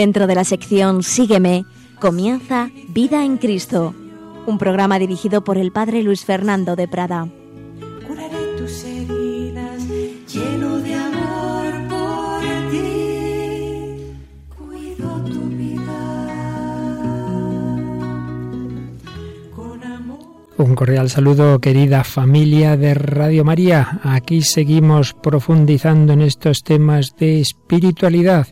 [0.00, 1.66] Dentro de la sección Sígueme,
[1.98, 3.94] comienza Vida en Cristo,
[4.46, 7.28] un programa dirigido por el Padre Luis Fernando de Prada.
[8.08, 9.82] Curaré tus heridas,
[10.26, 14.16] lleno de amor por ti.
[14.56, 16.00] Cuido tu vida
[19.54, 20.18] con amor.
[20.56, 24.00] Un cordial saludo, querida familia de Radio María.
[24.02, 28.46] Aquí seguimos profundizando en estos temas de espiritualidad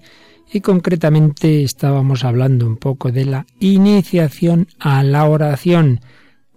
[0.53, 6.01] y concretamente estábamos hablando un poco de la iniciación a la oración,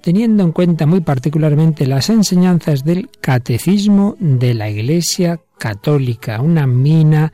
[0.02, 7.34] teniendo en cuenta muy particularmente las enseñanzas del catecismo de la Iglesia Católica, una mina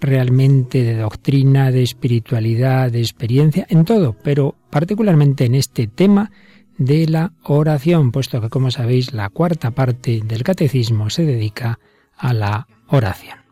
[0.00, 6.30] realmente de doctrina, de espiritualidad, de experiencia, en todo, pero particularmente en este tema
[6.76, 11.78] de la oración, puesto que, como sabéis, la cuarta parte del catecismo se dedica
[12.16, 13.43] a la oración.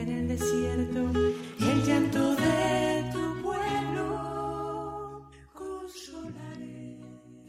[0.00, 1.12] En el desierto,
[1.60, 5.20] el llanto de tu pueblo.
[5.52, 6.96] Consolaré.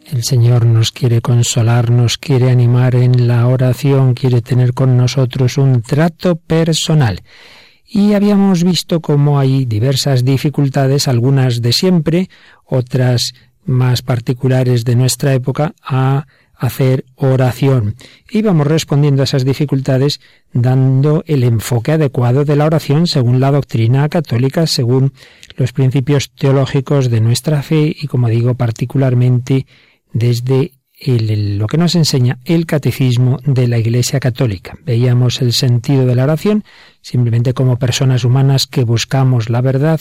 [0.06, 5.58] El Señor nos quiere consolar, nos quiere animar en la oración, quiere tener con nosotros
[5.58, 7.22] un trato personal.
[7.86, 12.30] Y habíamos visto cómo hay diversas dificultades, algunas de siempre,
[12.66, 16.26] otras más particulares de nuestra época, a
[16.62, 17.96] hacer oración.
[18.30, 20.22] Íbamos respondiendo a esas dificultades
[20.54, 25.12] dando el enfoque adecuado de la oración según la doctrina católica, según
[25.58, 29.66] los principios teológicos de nuestra fe y, como digo, particularmente
[30.14, 34.78] desde el- lo que nos enseña el catecismo de la Iglesia Católica.
[34.86, 36.64] Veíamos el sentido de la oración
[37.02, 40.00] simplemente como personas humanas que buscamos la verdad,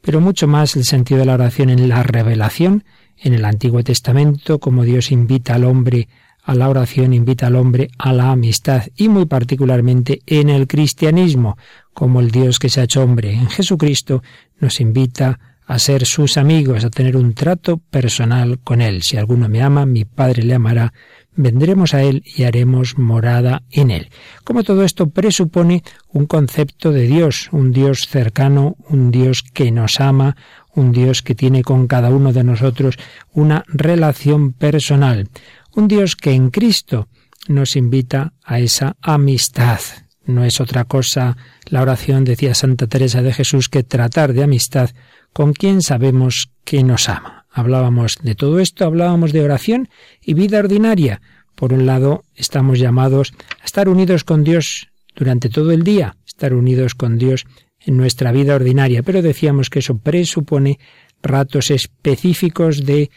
[0.00, 2.84] pero mucho más el sentido de la oración en la revelación,
[3.22, 6.08] en el Antiguo Testamento, como Dios invita al hombre
[6.42, 11.58] a la oración, invita al hombre a la amistad y muy particularmente en el cristianismo,
[11.92, 14.22] como el Dios que se ha hecho hombre en Jesucristo
[14.58, 19.02] nos invita a ser sus amigos, a tener un trato personal con Él.
[19.02, 20.94] Si alguno me ama, mi Padre le amará,
[21.36, 24.08] vendremos a Él y haremos morada en Él.
[24.44, 30.00] Como todo esto presupone un concepto de Dios, un Dios cercano, un Dios que nos
[30.00, 30.36] ama,
[30.78, 32.96] un Dios que tiene con cada uno de nosotros
[33.32, 35.28] una relación personal,
[35.74, 37.08] un Dios que en Cristo
[37.48, 39.80] nos invita a esa amistad.
[40.24, 44.90] No es otra cosa la oración, decía Santa Teresa de Jesús, que tratar de amistad
[45.32, 47.46] con quien sabemos que nos ama.
[47.50, 49.88] Hablábamos de todo esto, hablábamos de oración
[50.22, 51.20] y vida ordinaria.
[51.54, 56.54] Por un lado, estamos llamados a estar unidos con Dios durante todo el día, estar
[56.54, 57.46] unidos con Dios
[57.84, 60.78] en nuestra vida ordinaria, pero decíamos que eso presupone
[61.22, 63.10] ratos específicos de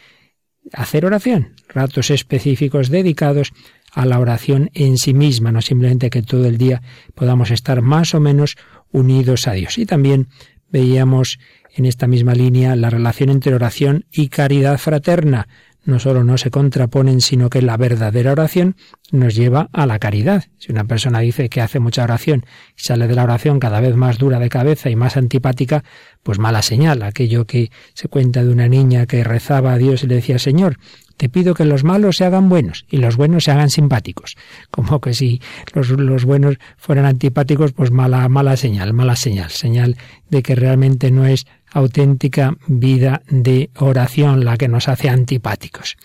[0.72, 3.52] hacer oración, ratos específicos dedicados
[3.92, 6.82] a la oración en sí misma, no simplemente que todo el día
[7.14, 8.56] podamos estar más o menos
[8.90, 9.78] unidos a Dios.
[9.78, 10.28] Y también
[10.70, 11.38] veíamos
[11.74, 15.48] en esta misma línea la relación entre oración y caridad fraterna.
[15.84, 18.76] No solo no se contraponen, sino que la verdadera oración
[19.10, 20.44] nos lleva a la caridad.
[20.58, 22.44] Si una persona dice que hace mucha oración
[22.76, 25.82] y sale de la oración cada vez más dura de cabeza y más antipática,
[26.22, 27.02] pues mala señal.
[27.02, 30.78] Aquello que se cuenta de una niña que rezaba a Dios y le decía, Señor,
[31.16, 34.36] te pido que los malos se hagan buenos y los buenos se hagan simpáticos.
[34.70, 35.40] Como que si
[35.74, 39.96] los, los buenos fueran antipáticos, pues mala, mala señal, mala señal, señal
[40.30, 45.96] de que realmente no es auténtica vida de oración la que nos hace antipáticos.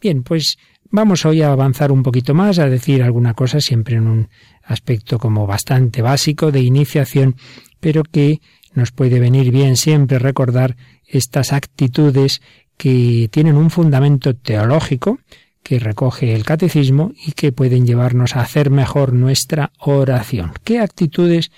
[0.00, 0.58] Bien, pues
[0.90, 4.28] vamos hoy a avanzar un poquito más, a decir alguna cosa siempre en un
[4.62, 7.36] aspecto como bastante básico de iniciación,
[7.80, 8.40] pero que
[8.74, 10.76] nos puede venir bien siempre recordar
[11.06, 12.42] estas actitudes
[12.76, 15.18] que tienen un fundamento teológico
[15.62, 20.52] que recoge el catecismo y que pueden llevarnos a hacer mejor nuestra oración.
[20.62, 21.50] ¿Qué actitudes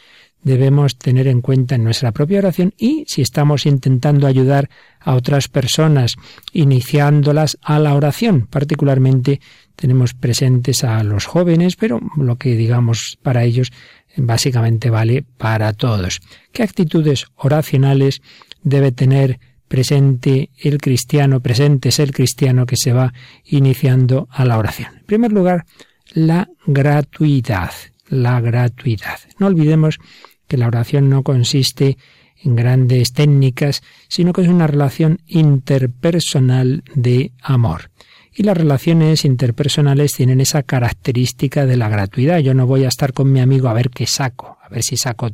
[0.47, 4.71] debemos tener en cuenta en nuestra propia oración y si estamos intentando ayudar
[5.01, 6.15] a otras personas,
[6.53, 8.47] iniciándolas a la oración.
[8.47, 9.41] Particularmente
[9.75, 13.73] tenemos presentes a los jóvenes, pero lo que digamos para ellos
[14.17, 16.21] básicamente vale para todos.
[16.53, 18.23] ¿Qué actitudes oracionales
[18.63, 23.13] debe tener presente el cristiano, presente es el cristiano que se va
[23.47, 24.95] iniciando a la oración?
[24.99, 25.67] En primer lugar,
[26.13, 27.73] la gratuidad,
[28.09, 29.19] la gratuidad.
[29.41, 29.99] No olvidemos
[30.47, 31.99] que la oración no consiste
[32.43, 37.91] en grandes técnicas, sino que es una relación interpersonal de amor.
[38.39, 42.39] Y las relaciones interpersonales tienen esa característica de la gratuidad.
[42.41, 44.99] Yo no voy a estar con mi amigo a ver qué saco, a ver si
[44.99, 45.31] saco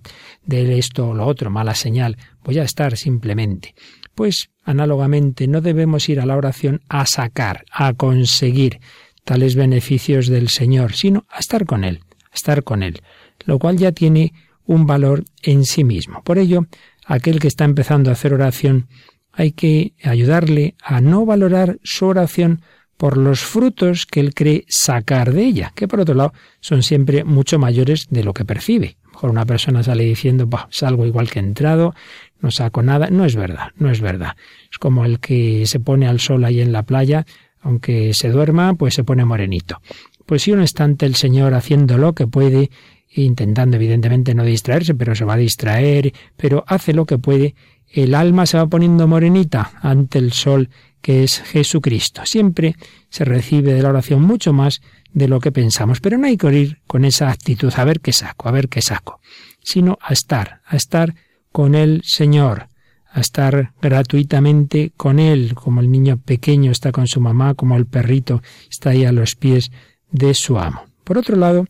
[0.46, 2.16] de esto o lo otro, mala señal.
[2.44, 3.74] Voy a estar simplemente.
[4.14, 8.78] Pues análogamente no debemos ir a la oración a sacar, a conseguir
[9.24, 12.00] tales beneficios del Señor, sino a estar con Él,
[12.30, 13.02] a estar con Él,
[13.46, 14.32] lo cual ya tiene
[14.66, 16.22] un valor en sí mismo.
[16.22, 16.66] Por ello,
[17.06, 18.88] aquel que está empezando a hacer oración,
[19.32, 22.62] hay que ayudarle a no valorar su oración
[22.96, 27.24] por los frutos que él cree sacar de ella, que por otro lado son siempre
[27.24, 28.96] mucho mayores de lo que percibe.
[29.10, 31.94] mejor una persona sale diciendo, bah, salgo igual que he entrado,
[32.40, 33.08] no saco nada.
[33.10, 34.36] No es verdad, no es verdad.
[34.70, 37.26] Es como el que se pone al sol ahí en la playa,
[37.60, 39.80] aunque se duerma, pues se pone morenito.
[40.26, 42.70] Pues si uno está ante el Señor haciendo lo que puede,
[43.14, 47.54] intentando evidentemente no distraerse, pero se va a distraer, pero hace lo que puede,
[47.88, 50.70] el alma se va poniendo morenita ante el sol
[51.02, 52.22] que es Jesucristo.
[52.24, 52.76] Siempre
[53.10, 54.80] se recibe de la oración mucho más
[55.12, 58.12] de lo que pensamos, pero no hay que ir con esa actitud a ver qué
[58.12, 59.20] saco, a ver qué saco,
[59.62, 61.14] sino a estar, a estar
[61.50, 62.68] con el Señor,
[63.10, 67.86] a estar gratuitamente con Él, como el niño pequeño está con su mamá, como el
[67.86, 69.70] perrito está ahí a los pies
[70.10, 70.84] de su amo.
[71.04, 71.66] Por otro lado,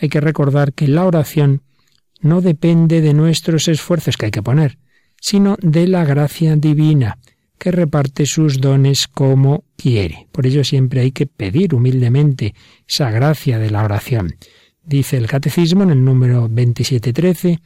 [0.00, 1.62] hay que recordar que la oración
[2.20, 4.78] no depende de nuestros esfuerzos que hay que poner,
[5.20, 7.18] sino de la gracia divina
[7.60, 10.28] que reparte sus dones como quiere.
[10.32, 12.54] Por ello siempre hay que pedir humildemente
[12.88, 14.34] esa gracia de la oración.
[14.82, 17.60] Dice el Catecismo en el número 2713,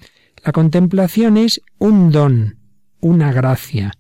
[0.45, 2.59] la contemplación es un don,
[3.01, 3.93] una gracia.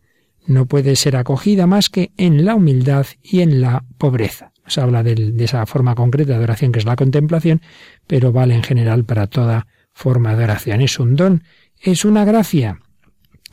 [0.47, 4.53] No puede ser acogida más que en la humildad y en la pobreza.
[4.65, 7.63] Nos habla de, de esa forma concreta de oración que es la contemplación,
[8.07, 10.81] pero vale en general para toda forma de oración.
[10.81, 11.45] Es un don,
[11.81, 12.81] es una gracia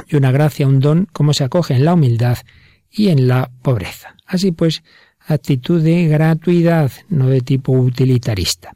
[0.08, 2.38] y una gracia, un don, como se acoge en la humildad
[2.90, 4.16] y en la pobreza.
[4.26, 4.84] Así pues,
[5.20, 8.74] actitud de gratuidad, no de tipo utilitarista.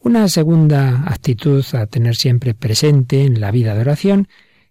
[0.00, 4.28] Una segunda actitud a tener siempre presente en la vida de oración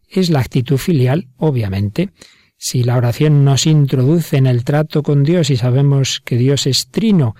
[0.10, 2.12] es la actitud filial, obviamente.
[2.58, 6.90] Si la oración nos introduce en el trato con Dios y sabemos que Dios es
[6.90, 7.36] trino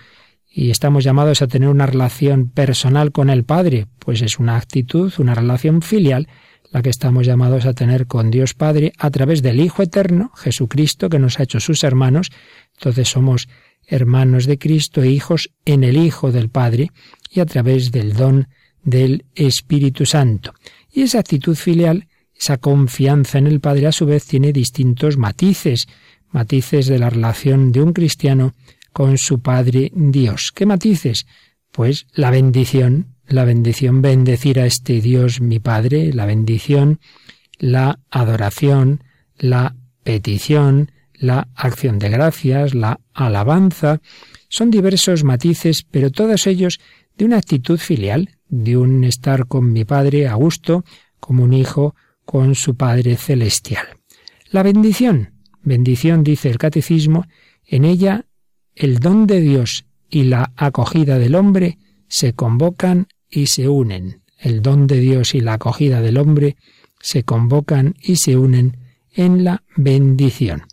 [0.58, 5.14] y estamos llamados a tener una relación personal con el Padre, pues es una actitud,
[5.20, 6.28] una relación filial
[6.72, 11.10] la que estamos llamados a tener con Dios Padre a través del Hijo Eterno, Jesucristo,
[11.10, 12.32] que nos ha hecho sus hermanos.
[12.74, 13.48] Entonces somos
[13.86, 16.90] hermanos de Cristo e hijos en el Hijo del Padre
[17.30, 18.48] y a través del don
[18.84, 20.56] del Espíritu Santo.
[20.92, 25.88] Y esa actitud filial, esa confianza en el Padre, a su vez tiene distintos matices,
[26.32, 28.56] matices de la relación de un cristiano
[28.98, 30.52] con su Padre Dios.
[30.52, 31.28] ¿Qué matices?
[31.72, 37.00] Pues la bendición la bendición, bendecir a este Dios mi Padre, la bendición,
[37.60, 39.04] la adoración,
[39.38, 44.02] la petición, la acción de gracias, la alabanza,
[44.50, 46.80] son diversos matices, pero todos ellos
[47.18, 50.86] de una actitud filial, de un estar con mi Padre a gusto,
[51.20, 53.86] como un hijo con su Padre celestial.
[54.52, 57.26] La bendición, bendición dice el catecismo,
[57.66, 58.27] en ella
[58.78, 64.22] el don de Dios y la acogida del hombre se convocan y se unen.
[64.40, 66.58] El don de Dios y la acogida del hombre
[67.00, 68.78] se convocan y se unen
[69.12, 70.64] en la bendición.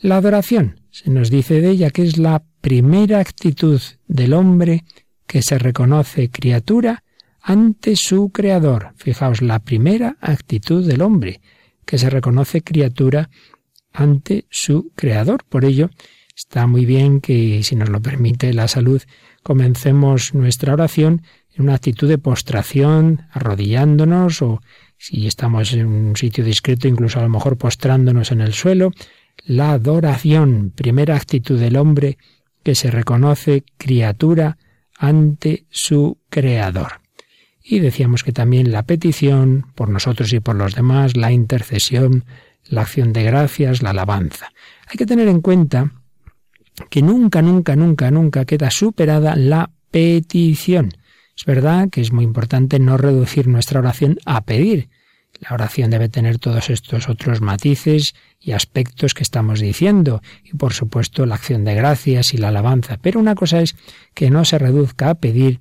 [0.00, 4.84] La adoración, se nos dice de ella que es la primera actitud del hombre
[5.26, 7.04] que se reconoce criatura
[7.42, 8.94] ante su Creador.
[8.96, 11.42] Fijaos, la primera actitud del hombre
[11.84, 13.28] que se reconoce criatura
[13.92, 15.44] ante su Creador.
[15.48, 15.90] Por ello,
[16.34, 19.02] está muy bien que, si nos lo permite la salud,
[19.42, 21.22] comencemos nuestra oración
[21.54, 24.60] en una actitud de postración, arrodillándonos o
[24.96, 28.92] si estamos en un sitio discreto, incluso a lo mejor postrándonos en el suelo.
[29.44, 32.18] La adoración, primera actitud del hombre
[32.62, 34.58] que se reconoce criatura
[34.96, 37.00] ante su Creador.
[37.64, 42.24] Y decíamos que también la petición por nosotros y por los demás, la intercesión,
[42.64, 44.52] la acción de gracias, la alabanza.
[44.86, 45.92] Hay que tener en cuenta
[46.90, 50.92] que nunca, nunca, nunca, nunca queda superada la petición.
[51.36, 54.88] Es verdad que es muy importante no reducir nuestra oración a pedir.
[55.40, 60.72] La oración debe tener todos estos otros matices y aspectos que estamos diciendo, y por
[60.72, 62.98] supuesto la acción de gracias y la alabanza.
[63.00, 63.74] Pero una cosa es
[64.14, 65.60] que no se reduzca a pedir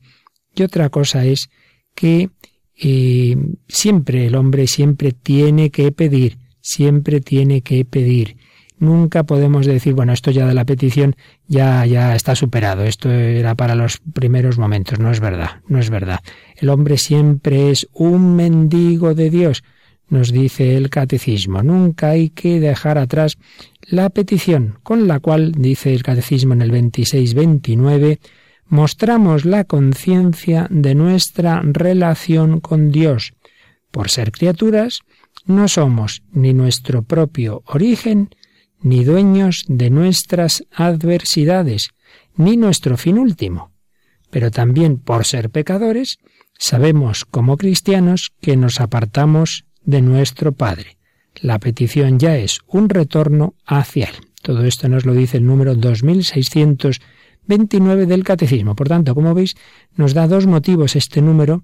[0.56, 1.50] y otra cosa es
[1.96, 2.30] que
[2.76, 3.38] eh,
[3.68, 8.38] siempre el hombre siempre tiene que pedir, siempre tiene que pedir.
[8.82, 13.54] Nunca podemos decir, bueno, esto ya de la petición ya, ya está superado, esto era
[13.54, 14.98] para los primeros momentos.
[14.98, 16.22] No es verdad, no es verdad.
[16.56, 19.64] El hombre siempre es un mendigo de Dios.
[20.08, 21.62] nos dice el catecismo.
[21.62, 23.38] Nunca hay que dejar atrás
[23.84, 28.18] la petición, con la cual, dice el catecismo en el 26-29,
[28.66, 33.34] mostramos la conciencia de nuestra relación con Dios.
[33.92, 35.02] Por ser criaturas,
[35.46, 38.30] no somos ni nuestro propio origen,
[38.82, 41.90] ni dueños de nuestras adversidades,
[42.36, 43.72] ni nuestro fin último.
[44.30, 46.20] Pero también por ser pecadores,
[46.58, 50.98] sabemos como cristianos que nos apartamos de nuestro Padre.
[51.36, 54.16] La petición ya es un retorno hacia Él.
[54.42, 58.76] Todo esto nos lo dice el número 2629 del Catecismo.
[58.76, 59.56] Por tanto, como veis,
[59.96, 61.64] nos da dos motivos este número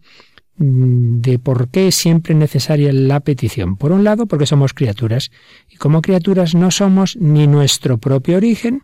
[0.58, 3.78] de por qué es siempre necesaria la petición.
[3.78, 5.32] Por un lado, porque somos criaturas,
[5.70, 8.82] y como criaturas no somos ni nuestro propio origen,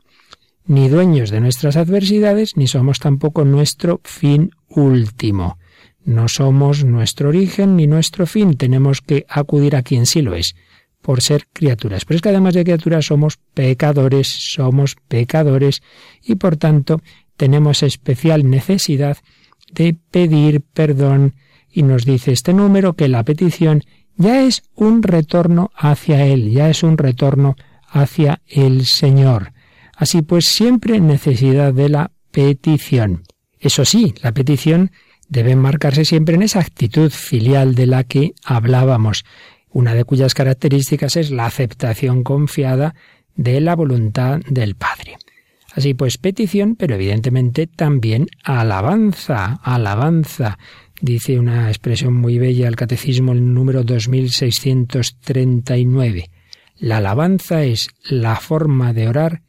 [0.65, 5.57] ni dueños de nuestras adversidades, ni somos tampoco nuestro fin último.
[6.05, 10.55] No somos nuestro origen ni nuestro fin, tenemos que acudir a quien sí lo es,
[11.01, 12.05] por ser criaturas.
[12.05, 15.81] Pero es que además de criaturas somos pecadores, somos pecadores
[16.21, 17.01] y por tanto
[17.35, 19.17] tenemos especial necesidad
[19.71, 21.33] de pedir perdón
[21.73, 23.83] y nos dice este número que la petición
[24.15, 27.55] ya es un retorno hacia Él, ya es un retorno
[27.87, 29.53] hacia el Señor.
[29.95, 33.23] Así pues, siempre necesidad de la petición.
[33.59, 34.91] Eso sí, la petición
[35.29, 39.25] debe marcarse siempre en esa actitud filial de la que hablábamos,
[39.71, 42.93] una de cuyas características es la aceptación confiada
[43.35, 45.17] de la voluntad del Padre.
[45.75, 50.59] Así pues, petición, pero evidentemente también alabanza, alabanza.
[51.01, 56.31] Dice una expresión muy bella el Catecismo, el número 2639.
[56.77, 59.43] La alabanza es la forma de orar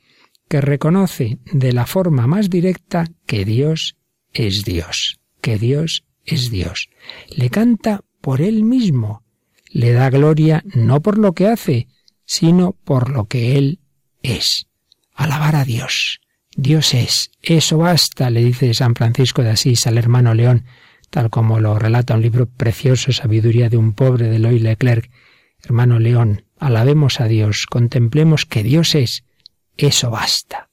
[0.49, 3.97] que reconoce de la forma más directa que Dios
[4.33, 6.89] es Dios que Dios es Dios.
[7.29, 9.23] Le canta por Él mismo.
[9.69, 11.87] Le da gloria no por lo que hace,
[12.25, 13.81] sino por lo que Él
[14.23, 14.67] es.
[15.15, 16.23] Alabar a Dios.
[16.57, 17.31] Dios es.
[17.43, 20.65] Eso basta, le dice San Francisco de Asís al hermano León,
[21.11, 25.11] tal como lo relata un libro precioso, Sabiduría de un pobre de Loy Leclerc.
[25.63, 29.25] Hermano León, alabemos a Dios, contemplemos que Dios es.
[29.77, 30.69] Eso basta.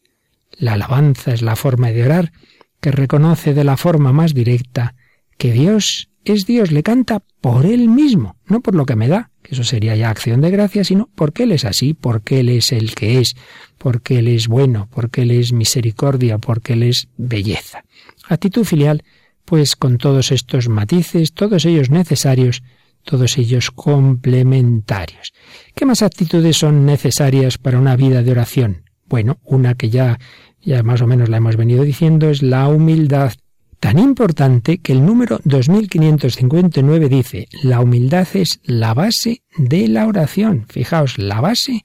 [0.51, 2.31] La alabanza es la forma de orar
[2.79, 4.95] que reconoce de la forma más directa
[5.37, 9.31] que Dios es Dios, le canta por Él mismo, no por lo que me da,
[9.41, 12.71] que eso sería ya acción de gracia, sino porque Él es así, porque Él es
[12.71, 13.35] el que es,
[13.77, 17.83] porque Él es bueno, porque Él es misericordia, porque Él es belleza.
[18.27, 19.03] Actitud filial,
[19.45, 22.63] pues con todos estos matices, todos ellos necesarios,
[23.03, 25.33] todos ellos complementarios.
[25.75, 28.83] ¿Qué más actitudes son necesarias para una vida de oración?
[29.07, 30.19] Bueno, una que ya
[30.63, 33.33] ya más o menos la hemos venido diciendo, es la humildad,
[33.79, 40.65] tan importante que el número 2559 dice, la humildad es la base de la oración.
[40.69, 41.83] Fijaos, la base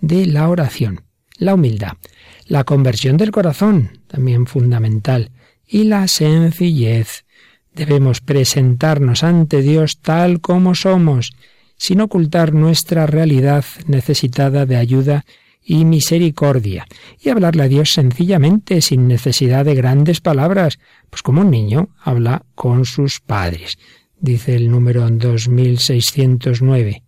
[0.00, 1.02] de la oración.
[1.38, 1.92] La humildad.
[2.46, 5.30] La conversión del corazón, también fundamental.
[5.72, 7.24] Y la sencillez.
[7.72, 11.32] Debemos presentarnos ante Dios tal como somos,
[11.76, 15.24] sin ocultar nuestra realidad necesitada de ayuda
[15.62, 16.86] y misericordia,
[17.22, 22.44] y hablarle a Dios sencillamente, sin necesidad de grandes palabras, pues como un niño habla
[22.56, 23.78] con sus padres.
[24.18, 27.04] Dice el número 2609.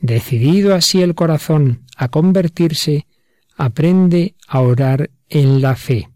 [0.00, 3.06] Decidido así el corazón a convertirse,
[3.56, 6.08] aprende a orar en la fe.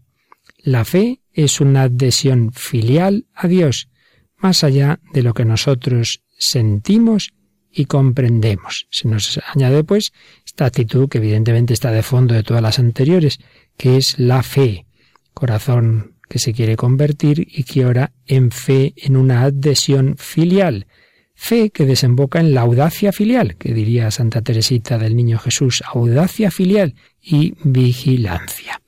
[0.63, 3.89] La fe es una adhesión filial a Dios,
[4.37, 7.33] más allá de lo que nosotros sentimos
[7.71, 8.87] y comprendemos.
[8.91, 10.11] Se nos añade, pues,
[10.45, 13.39] esta actitud que evidentemente está de fondo de todas las anteriores,
[13.77, 14.85] que es la fe,
[15.33, 20.87] corazón que se quiere convertir y que ora en fe, en una adhesión filial,
[21.33, 26.51] fe que desemboca en la audacia filial, que diría Santa Teresita del Niño Jesús, audacia
[26.51, 28.80] filial y vigilancia.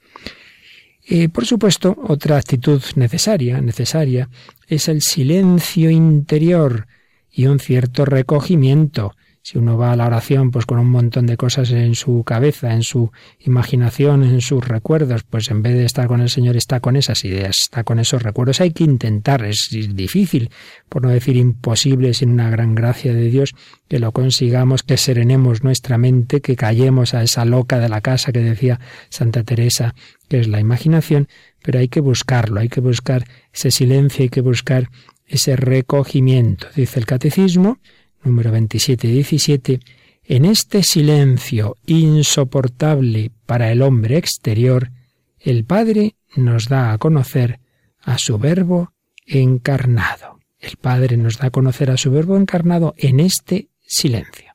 [1.05, 4.29] Eh, por supuesto, otra actitud necesaria, necesaria,
[4.67, 6.87] es el silencio interior
[7.29, 11.35] y un cierto recogimiento, si uno va a la oración pues con un montón de
[11.35, 16.07] cosas en su cabeza, en su imaginación, en sus recuerdos, pues en vez de estar
[16.07, 18.61] con el Señor está con esas ideas, está con esos recuerdos.
[18.61, 20.49] Hay que intentar, es difícil,
[20.87, 23.53] por no decir imposible, sin una gran gracia de Dios,
[23.89, 28.31] que lo consigamos, que serenemos nuestra mente, que callemos a esa loca de la casa
[28.31, 29.93] que decía Santa Teresa,
[30.29, 31.27] que es la imaginación,
[31.61, 34.89] pero hay que buscarlo, hay que buscar ese silencio, hay que buscar
[35.27, 36.67] ese recogimiento.
[36.75, 37.79] Dice el catecismo,
[38.23, 39.79] número 27 y 17,
[40.25, 44.91] en este silencio insoportable para el hombre exterior,
[45.39, 47.59] el Padre nos da a conocer
[48.01, 48.93] a su Verbo
[49.25, 50.39] encarnado.
[50.59, 54.53] El Padre nos da a conocer a su Verbo encarnado en este silencio.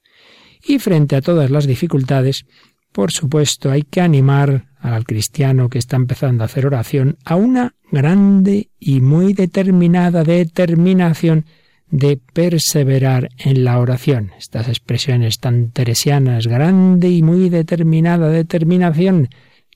[0.67, 2.47] Y frente a todas las dificultades,
[2.93, 7.75] por supuesto, hay que animar al cristiano que está empezando a hacer oración a una
[7.91, 11.45] grande y muy determinada determinación
[11.91, 14.33] de perseverar en la oración.
[14.39, 19.29] Estas expresiones tan teresianas, grande y muy determinada determinación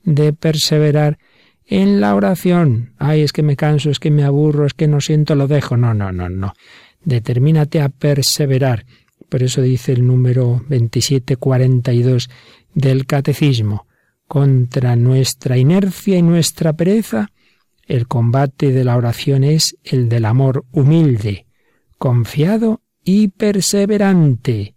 [0.03, 1.17] de perseverar
[1.65, 2.93] en la oración.
[2.97, 5.77] Ay, es que me canso, es que me aburro, es que no siento, lo dejo.
[5.77, 6.53] No, no, no, no.
[7.03, 8.85] Determínate a perseverar.
[9.29, 12.29] Por eso dice el número 2742
[12.75, 13.87] del Catecismo.
[14.27, 17.29] Contra nuestra inercia y nuestra pereza,
[17.87, 21.42] el combate de la oración es el del amor humilde,
[22.03, 24.75] confiado y perseverante.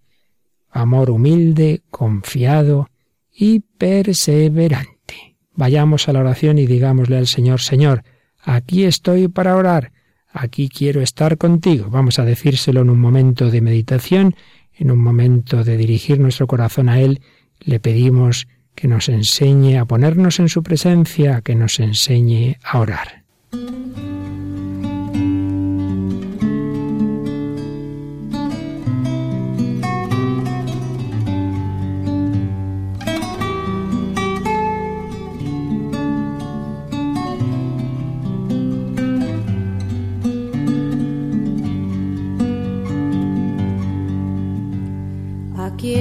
[0.71, 2.88] Amor humilde, confiado
[3.35, 5.35] y perseverante.
[5.52, 8.04] Vayamos a la oración y digámosle al Señor, Señor,
[8.45, 9.90] aquí estoy para orar,
[10.30, 11.90] aquí quiero estar contigo.
[11.90, 14.37] Vamos a decírselo en un momento de meditación,
[14.73, 17.23] en un momento de dirigir nuestro corazón a Él,
[17.59, 23.25] le pedimos que nos enseñe a ponernos en su presencia, que nos enseñe a orar.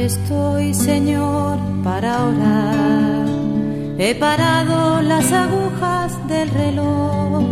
[0.05, 3.25] Estoy, Señor, para orar.
[3.97, 7.43] He parado las agujas del reloj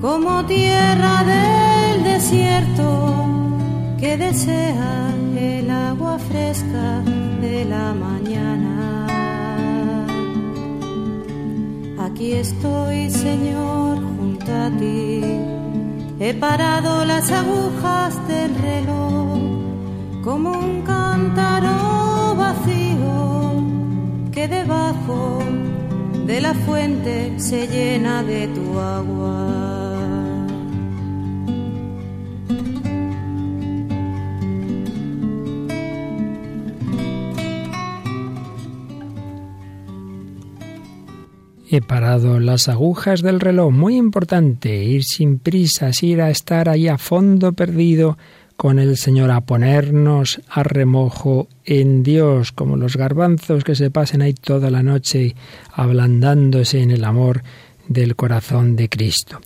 [0.00, 3.26] como tierra del desierto
[3.98, 7.00] que desea el agua fresca
[7.40, 9.06] de la mañana.
[12.04, 15.22] Aquí estoy, Señor, junto a ti.
[16.20, 19.33] He parado las agujas del reloj
[20.24, 23.62] como un cántaro vacío
[24.32, 25.38] que debajo
[26.26, 29.64] de la fuente se llena de tu agua.
[41.70, 46.88] He parado las agujas del reloj, muy importante, ir sin prisas, ir a estar ahí
[46.88, 48.16] a fondo perdido
[48.56, 54.22] con el Señor, a ponernos a remojo en Dios, como los garbanzos que se pasen
[54.22, 55.34] ahí toda la noche
[55.72, 57.42] ablandándose en el amor
[57.88, 59.40] del corazón de Cristo.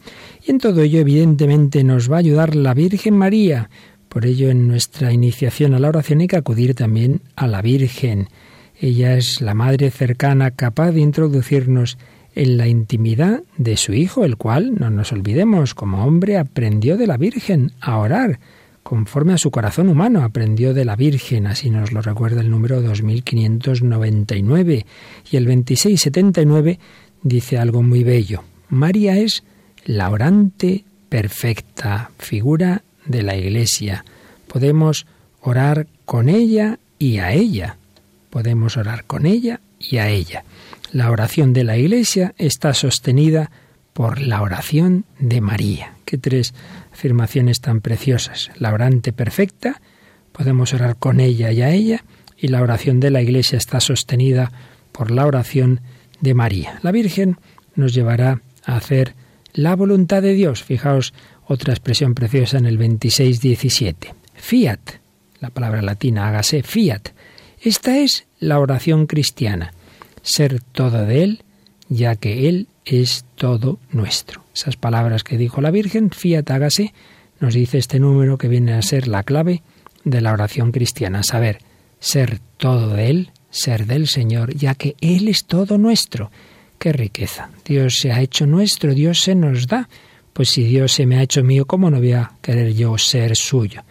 [0.47, 3.71] Y en todo ello, evidentemente, nos va a ayudar la Virgen María.
[4.09, 8.29] Por ello, en nuestra iniciación a la oración hay que acudir también a la Virgen.
[8.81, 11.99] Ella es la madre cercana capaz de introducirnos
[12.35, 17.09] en la intimidad de su Hijo, el cual, no nos olvidemos, como hombre aprendió de
[17.09, 18.39] la Virgen a orar
[18.89, 20.23] conforme a su corazón humano.
[20.23, 24.87] Aprendió de la Virgen, así nos lo recuerda el número 2599.
[25.31, 26.79] Y el 2679
[27.23, 28.45] dice algo muy bello.
[28.71, 29.45] María es
[29.85, 34.07] la orante perfecta, figura de la Iglesia.
[34.47, 35.07] Podemos
[35.43, 37.77] orar con ella y a ella.
[38.31, 40.45] Podemos orar con ella y a ella.
[40.93, 43.51] La oración de la Iglesia está sostenida
[43.93, 45.93] por la oración de María.
[46.07, 46.55] Qué tres
[46.99, 48.51] afirmaciones tan preciosas.
[48.57, 49.81] La orante perfecta,
[50.33, 52.05] podemos orar con ella y a ella,
[52.37, 54.51] y la oración de la Iglesia está sostenida
[54.91, 55.81] por la oración
[56.21, 56.81] de María.
[56.83, 57.37] La Virgen
[57.77, 59.15] nos llevará a hacer
[59.53, 60.65] la voluntad de Dios.
[60.65, 61.15] Fijaos
[61.47, 63.95] otra expresión preciosa en el 26-17.
[64.35, 64.81] Fiat,
[65.39, 67.11] la palabra latina, hágase fiat.
[67.61, 69.73] Esta es la oración cristiana,
[70.23, 71.45] ser todo de Él,
[71.89, 74.45] ya que Él es todo nuestro.
[74.55, 76.95] Esas palabras que dijo la Virgen, fiat hágase,
[77.41, 79.63] nos dice este número que viene a ser la clave
[80.05, 81.59] de la oración cristiana, saber
[82.01, 86.31] ser todo de Él, ser del Señor, ya que Él es todo nuestro.
[86.79, 87.51] ¡Qué riqueza!
[87.65, 89.89] Dios se ha hecho nuestro, Dios se nos da.
[90.33, 93.35] Pues si Dios se me ha hecho mío, ¿cómo no voy a querer yo ser
[93.37, 93.83] suyo?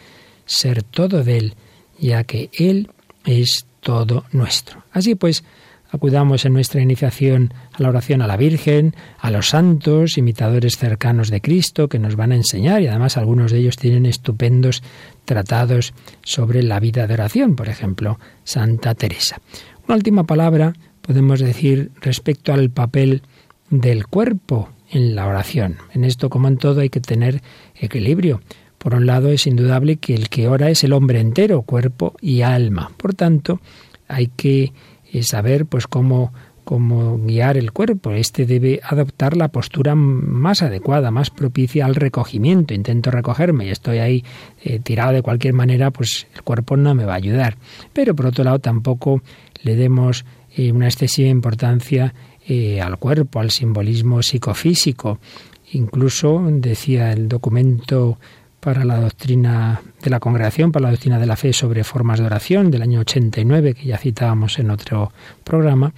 [0.46, 1.56] Ser todo de Él,
[2.00, 2.90] ya que Él
[3.26, 4.84] es todo nuestro.
[4.92, 5.44] Así pues,
[5.92, 11.30] acudamos en nuestra iniciación a la oración a la Virgen, a los santos, imitadores cercanos
[11.30, 14.82] de Cristo, que nos van a enseñar, y además algunos de ellos tienen estupendos
[15.26, 19.40] tratados sobre la vida de oración, por ejemplo, Santa Teresa.
[19.88, 23.22] Una última palabra podemos decir respecto al papel
[23.70, 25.78] del cuerpo en la oración.
[25.94, 27.42] En esto, como en todo, hay que tener
[27.76, 28.42] equilibrio.
[28.78, 32.42] Por un lado, es indudable que el que ora es el hombre entero, cuerpo y
[32.42, 32.92] alma.
[32.98, 33.60] Por tanto,
[34.08, 34.74] hay que
[35.22, 36.34] saber pues cómo
[36.68, 38.12] cómo guiar el cuerpo.
[38.12, 42.74] Este debe adoptar la postura más adecuada, más propicia al recogimiento.
[42.74, 44.26] Intento recogerme y estoy ahí
[44.66, 47.56] eh, tirado de cualquier manera, pues el cuerpo no me va a ayudar.
[47.94, 49.22] Pero por otro lado tampoco
[49.64, 50.26] le demos
[50.58, 52.14] eh, una excesiva importancia
[52.46, 55.20] eh, al cuerpo, al simbolismo psicofísico.
[55.72, 58.20] Incluso decía el documento
[58.60, 62.26] para la doctrina de la congregación, para la doctrina de la fe sobre formas de
[62.26, 65.14] oración del año 89, que ya citábamos en otro
[65.46, 65.94] programa,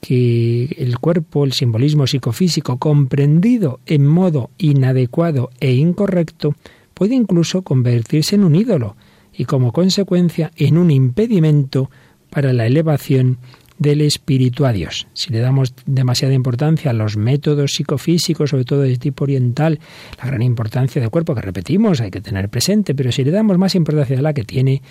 [0.00, 6.54] que el cuerpo, el simbolismo psicofísico comprendido en modo inadecuado e incorrecto,
[6.94, 8.96] puede incluso convertirse en un ídolo
[9.32, 11.90] y como consecuencia en un impedimento
[12.30, 13.38] para la elevación
[13.78, 15.06] del espíritu a Dios.
[15.12, 19.78] Si le damos demasiada importancia a los métodos psicofísicos, sobre todo de tipo oriental,
[20.18, 23.58] la gran importancia del cuerpo que repetimos, hay que tener presente, pero si le damos
[23.58, 24.82] más importancia a la que tiene,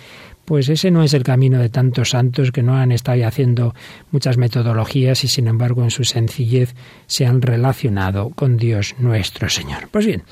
[0.44, 3.74] pues ese no es el camino de tantos santos que no han estado haciendo
[4.10, 6.74] muchas metodologías y sin embargo en su sencillez
[7.06, 9.88] se han relacionado con Dios nuestro Señor.
[9.90, 10.22] Pues bien,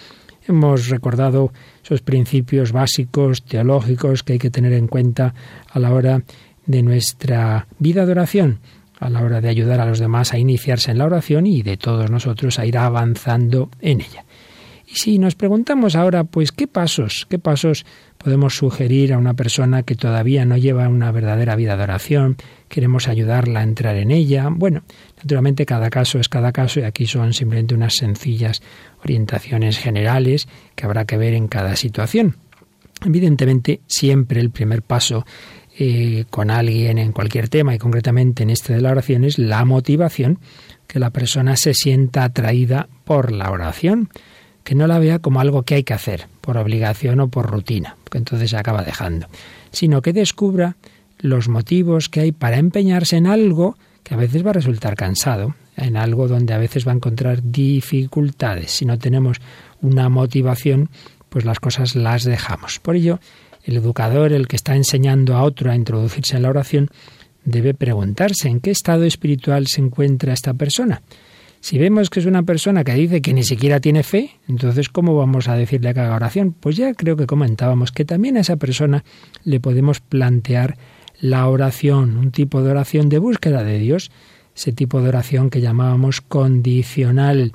[0.47, 5.35] hemos recordado esos principios básicos teológicos que hay que tener en cuenta
[5.71, 6.23] a la hora
[6.66, 8.61] de nuestra vida de oración,
[8.98, 11.77] a la hora de ayudar a los demás a iniciarse en la oración y de
[11.77, 14.24] todos nosotros a ir avanzando en ella.
[14.87, 17.87] Y si nos preguntamos ahora, pues, ¿qué pasos, qué pasos
[18.18, 22.37] podemos sugerir a una persona que todavía no lleva una verdadera vida de oración?
[22.68, 24.48] Queremos ayudarla a entrar en ella.
[24.50, 24.83] Bueno,
[25.16, 28.62] naturalmente cada caso es cada caso y aquí son simplemente unas sencillas
[29.03, 32.37] orientaciones generales que habrá que ver en cada situación.
[33.05, 35.27] Evidentemente, siempre el primer paso
[35.77, 39.65] eh, con alguien en cualquier tema y concretamente en este de la oración es la
[39.65, 40.39] motivación,
[40.87, 44.09] que la persona se sienta atraída por la oración,
[44.63, 47.97] que no la vea como algo que hay que hacer, por obligación o por rutina,
[48.11, 49.29] que entonces se acaba dejando,
[49.73, 50.77] sino que descubra
[51.19, 55.55] los motivos que hay para empeñarse en algo que a veces va a resultar cansado,
[55.77, 58.71] en algo donde a veces va a encontrar dificultades.
[58.71, 59.41] Si no tenemos
[59.81, 60.91] una motivación,
[61.31, 62.79] pues las cosas las dejamos.
[62.79, 63.19] Por ello,
[63.64, 66.90] el educador, el que está enseñando a otro a introducirse en la oración,
[67.44, 71.03] debe preguntarse en qué estado espiritual se encuentra esta persona.
[71.61, 75.16] Si vemos que es una persona que dice que ni siquiera tiene fe, entonces ¿cómo
[75.16, 76.53] vamos a decirle que haga oración?
[76.53, 79.03] Pues ya creo que comentábamos que también a esa persona
[79.44, 80.77] le podemos plantear
[81.20, 84.11] la oración, un tipo de oración de búsqueda de Dios,
[84.55, 87.53] ese tipo de oración que llamábamos condicional,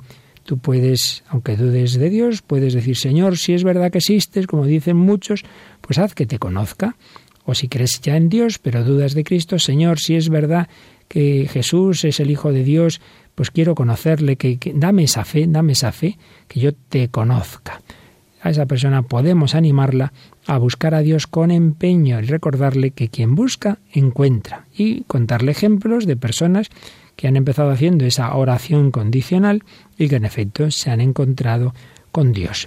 [0.50, 4.66] Tú puedes, aunque dudes de Dios, puedes decir, Señor, si es verdad que existes, como
[4.66, 5.44] dicen muchos,
[5.80, 6.96] pues haz que te conozca.
[7.44, 10.68] O si crees ya en Dios, pero dudas de Cristo, Señor, si es verdad
[11.06, 13.00] que Jesús es el Hijo de Dios,
[13.36, 17.80] pues quiero conocerle, que, dame esa fe, dame esa fe, que yo te conozca.
[18.42, 20.12] A esa persona podemos animarla
[20.48, 24.66] a buscar a Dios con empeño y recordarle que quien busca, encuentra.
[24.76, 26.70] Y contarle ejemplos de personas
[27.20, 29.62] que han empezado haciendo esa oración condicional
[29.98, 31.74] y que en efecto se han encontrado
[32.12, 32.66] con Dios.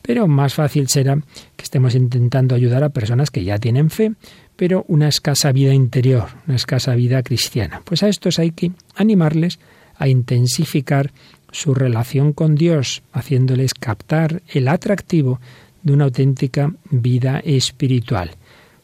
[0.00, 1.16] Pero más fácil será
[1.54, 4.14] que estemos intentando ayudar a personas que ya tienen fe,
[4.56, 7.82] pero una escasa vida interior, una escasa vida cristiana.
[7.84, 9.58] Pues a estos hay que animarles
[9.96, 11.12] a intensificar
[11.52, 15.42] su relación con Dios, haciéndoles captar el atractivo
[15.82, 18.30] de una auténtica vida espiritual.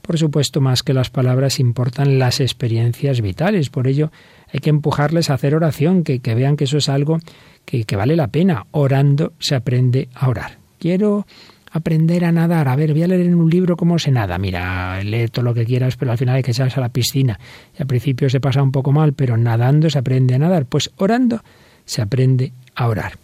[0.03, 3.71] Por supuesto, más que las palabras importan las experiencias vitales.
[3.71, 4.13] Por ello,
[4.53, 7.19] hay que empujarles a hacer oración, que, vean que eso es algo
[7.65, 8.67] que, que vale la pena.
[8.71, 10.59] Orando se aprende a orar.
[10.79, 11.27] Quiero
[11.73, 12.69] aprender a nadar.
[12.69, 14.39] A ver, voy a leer en un libro cómo se nada.
[14.39, 17.39] Mira, lee todo lo que quieras, pero al final hay que echarse a la piscina.
[17.79, 20.67] Y al principio se pasa un poco mal, pero nadando se aprende a nadar.
[20.67, 21.43] Pues orando
[21.85, 23.19] se aprende a orar.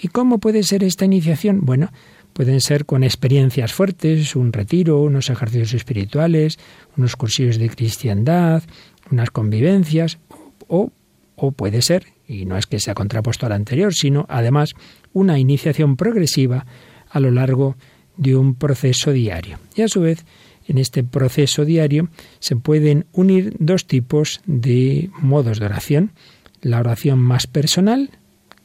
[0.00, 1.60] ¿Y cómo puede ser esta iniciación?
[1.62, 1.90] Bueno,
[2.38, 6.56] Pueden ser con experiencias fuertes, un retiro, unos ejercicios espirituales,
[6.96, 8.62] unos cursillos de cristiandad,
[9.10, 10.18] unas convivencias,
[10.68, 10.90] o,
[11.56, 14.74] puede ser, y no es que sea contrapuesto al anterior, sino además
[15.12, 16.66] una iniciación progresiva
[17.10, 17.76] a lo largo
[18.16, 19.58] de un proceso diario.
[19.74, 20.24] Y a su vez,
[20.66, 22.08] en este proceso diario
[22.40, 26.12] se pueden unir dos tipos de modos de oración.
[26.60, 28.10] La oración más personal,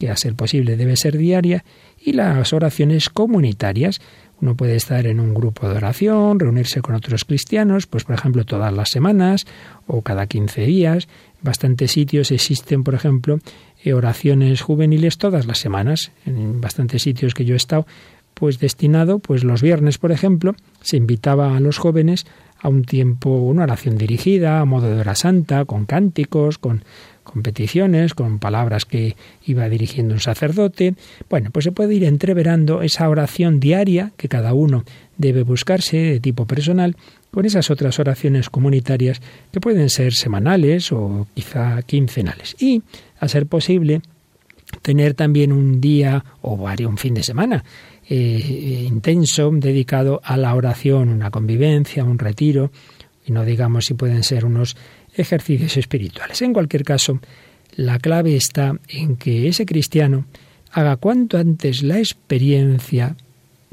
[0.03, 1.63] que a ser posible debe ser diaria,
[1.97, 4.01] y las oraciones comunitarias.
[4.41, 8.43] Uno puede estar en un grupo de oración, reunirse con otros cristianos, pues por ejemplo
[8.43, 9.45] todas las semanas
[9.87, 11.07] o cada 15 días.
[11.37, 13.39] En bastantes sitios existen, por ejemplo,
[13.81, 16.11] eh, oraciones juveniles todas las semanas.
[16.25, 17.87] En bastantes sitios que yo he estado,
[18.33, 22.25] pues destinado, pues los viernes, por ejemplo, se invitaba a los jóvenes
[22.59, 26.83] a un tiempo, una oración dirigida, a modo de hora santa, con cánticos, con
[27.23, 30.95] competiciones, con palabras que iba dirigiendo un sacerdote.
[31.29, 34.83] Bueno, pues se puede ir entreverando esa oración diaria que cada uno
[35.17, 36.95] debe buscarse de tipo personal
[37.31, 42.55] con esas otras oraciones comunitarias que pueden ser semanales o quizá quincenales.
[42.59, 42.83] Y,
[43.19, 44.01] a ser posible,
[44.81, 47.63] tener también un día o varios, un fin de semana
[48.09, 52.71] eh, intenso dedicado a la oración, una convivencia, un retiro,
[53.25, 54.75] y no digamos si pueden ser unos
[55.15, 56.41] ejercicios espirituales.
[56.41, 57.19] En cualquier caso,
[57.75, 60.25] la clave está en que ese cristiano
[60.71, 63.15] haga cuanto antes la experiencia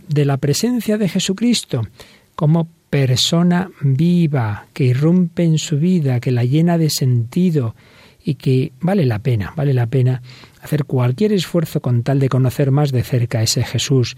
[0.09, 1.87] de la presencia de Jesucristo
[2.35, 7.75] como persona viva que irrumpe en su vida, que la llena de sentido
[8.23, 10.23] y que vale la pena, vale la pena
[10.61, 14.17] hacer cualquier esfuerzo con tal de conocer más de cerca a ese Jesús,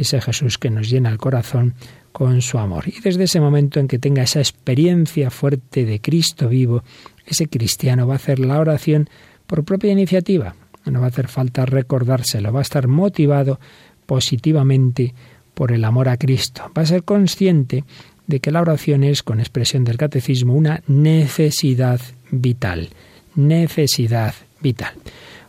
[0.00, 1.74] ese Jesús que nos llena el corazón
[2.12, 2.88] con su amor.
[2.88, 6.82] Y desde ese momento en que tenga esa experiencia fuerte de Cristo vivo,
[7.26, 9.08] ese cristiano va a hacer la oración
[9.46, 10.54] por propia iniciativa.
[10.84, 13.60] No va a hacer falta recordárselo, va a estar motivado
[14.06, 15.14] positivamente
[15.54, 16.70] por el amor a Cristo.
[16.76, 17.84] Va a ser consciente
[18.26, 22.90] de que la oración es, con expresión del catecismo, una necesidad vital.
[23.34, 24.94] Necesidad vital.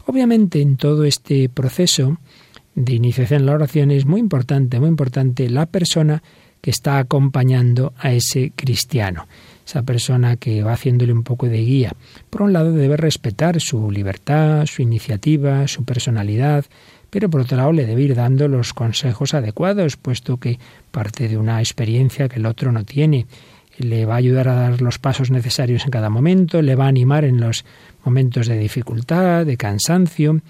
[0.07, 2.17] Obviamente en todo este proceso
[2.75, 6.23] de iniciación en la oración es muy importante, muy importante la persona
[6.61, 9.27] que está acompañando a ese cristiano,
[9.65, 11.93] esa persona que va haciéndole un poco de guía.
[12.29, 16.65] Por un lado debe respetar su libertad, su iniciativa, su personalidad,
[17.09, 20.59] pero por otro lado le debe ir dando los consejos adecuados, puesto que
[20.91, 23.25] parte de una experiencia que el otro no tiene.
[23.77, 26.89] Le va a ayudar a dar los pasos necesarios en cada momento, le va a
[26.89, 27.63] animar en los
[28.03, 30.41] momentos de dificultad, de cansancio,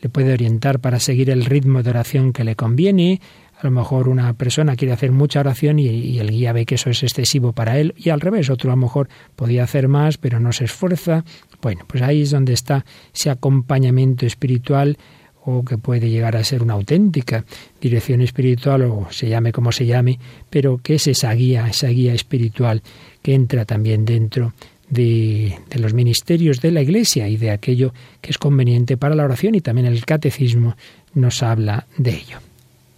[0.00, 3.20] le puede orientar para seguir el ritmo de oración que le conviene.
[3.60, 6.90] A lo mejor una persona quiere hacer mucha oración y, el guía ve que eso
[6.90, 10.38] es excesivo para él y al revés, otro a lo mejor podía hacer más pero
[10.38, 11.24] no se esfuerza.
[11.60, 14.96] Bueno, pues ahí es donde está ese acompañamiento espiritual
[15.44, 17.44] o que puede llegar a ser una auténtica
[17.80, 22.14] dirección espiritual o se llame como se llame, pero que es esa guía, esa guía
[22.14, 22.82] espiritual
[23.22, 24.52] que entra también dentro
[24.90, 29.54] de, los ministerios de la Iglesia y de aquello que es conveniente para la oración
[29.54, 30.76] y también el catecismo
[31.14, 32.38] nos habla de ello.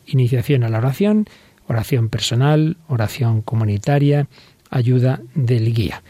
[0.07, 1.27] Iniciación a la oración,
[1.67, 4.29] oración personal, oración comunitaria,
[4.71, 6.03] ayuda del guía.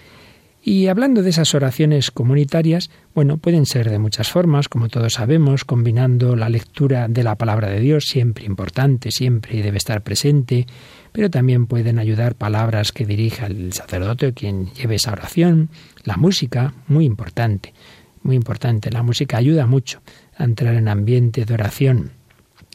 [0.63, 5.65] Y hablando de esas oraciones comunitarias, bueno, pueden ser de muchas formas, como todos sabemos,
[5.65, 10.67] combinando la lectura de la palabra de Dios, siempre importante, siempre debe estar presente,
[11.11, 15.71] pero también pueden ayudar palabras que dirija el sacerdote o quien lleve esa oración,
[16.05, 17.75] la música, muy importante,
[18.23, 20.01] muy importante, la música ayuda mucho
[20.37, 22.13] a entrar en ambiente de oración.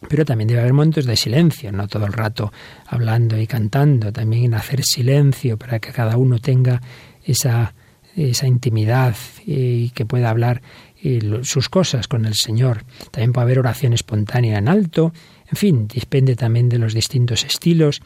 [0.10, 2.52] Pero también debe haber momentos de silencio, no todo el rato
[2.88, 6.82] hablando y cantando, también hacer silencio para que cada uno tenga
[7.24, 7.74] esa,
[8.16, 10.62] esa intimidad y que pueda hablar
[11.44, 12.84] sus cosas con el Señor.
[13.12, 15.14] También puede haber oración espontánea en alto.
[15.50, 18.02] En fin, depende también de los distintos estilos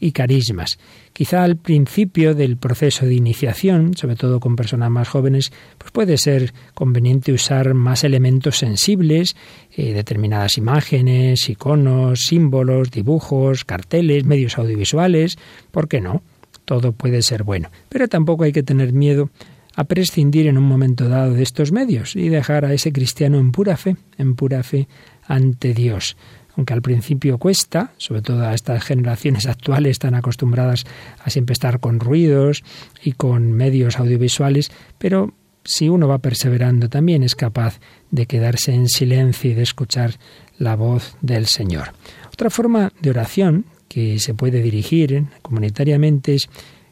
[0.00, 0.78] y carismas.
[1.12, 6.16] Quizá al principio del proceso de iniciación, sobre todo con personas más jóvenes, pues puede
[6.16, 9.36] ser conveniente usar más elementos sensibles,
[9.76, 15.36] eh, determinadas imágenes, iconos, símbolos, dibujos, carteles, medios audiovisuales,
[15.70, 16.22] ¿por qué no?
[16.68, 17.70] Todo puede ser bueno.
[17.88, 19.30] Pero tampoco hay que tener miedo
[19.74, 23.52] a prescindir en un momento dado de estos medios y dejar a ese cristiano en
[23.52, 24.86] pura fe, en pura fe
[25.26, 26.18] ante Dios.
[26.56, 30.84] Aunque al principio cuesta, sobre todo a estas generaciones actuales tan acostumbradas
[31.24, 32.64] a siempre estar con ruidos
[33.02, 35.32] y con medios audiovisuales, pero
[35.64, 40.16] si uno va perseverando también es capaz de quedarse en silencio y de escuchar
[40.58, 41.92] la voz del Señor.
[42.30, 43.64] Otra forma de oración
[43.98, 46.48] que se puede dirigir comunitariamente es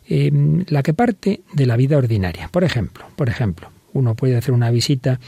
[0.09, 0.33] eh,
[0.67, 2.49] la que parte de la vida ordinaria.
[2.49, 5.21] Por ejemplo, por ejemplo, uno puede hacer una visita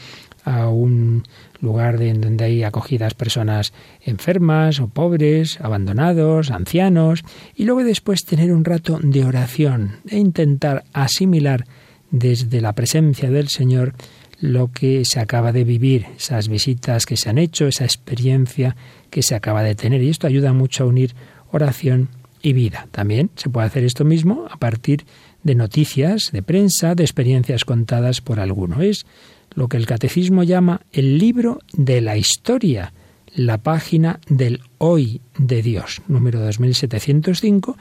[0.43, 1.23] a un
[1.61, 7.23] lugar de, donde hay acogidas personas enfermas o pobres, abandonados, ancianos,
[7.55, 11.63] y luego después tener un rato de oración e intentar asimilar
[12.11, 13.93] desde la presencia del Señor
[14.41, 18.75] lo que se acaba de vivir, esas visitas que se han hecho, esa experiencia
[19.09, 20.01] que se acaba de tener.
[20.01, 21.13] Y esto ayuda mucho a unir
[21.51, 22.09] oración
[22.41, 22.87] y vida.
[22.91, 25.05] También se puede hacer esto mismo a partir
[25.43, 28.81] de noticias, de prensa, de experiencias contadas por alguno.
[28.81, 29.05] Es
[29.53, 32.93] lo que el catecismo llama el libro de la historia,
[33.33, 37.77] la página del hoy de Dios, número 2705.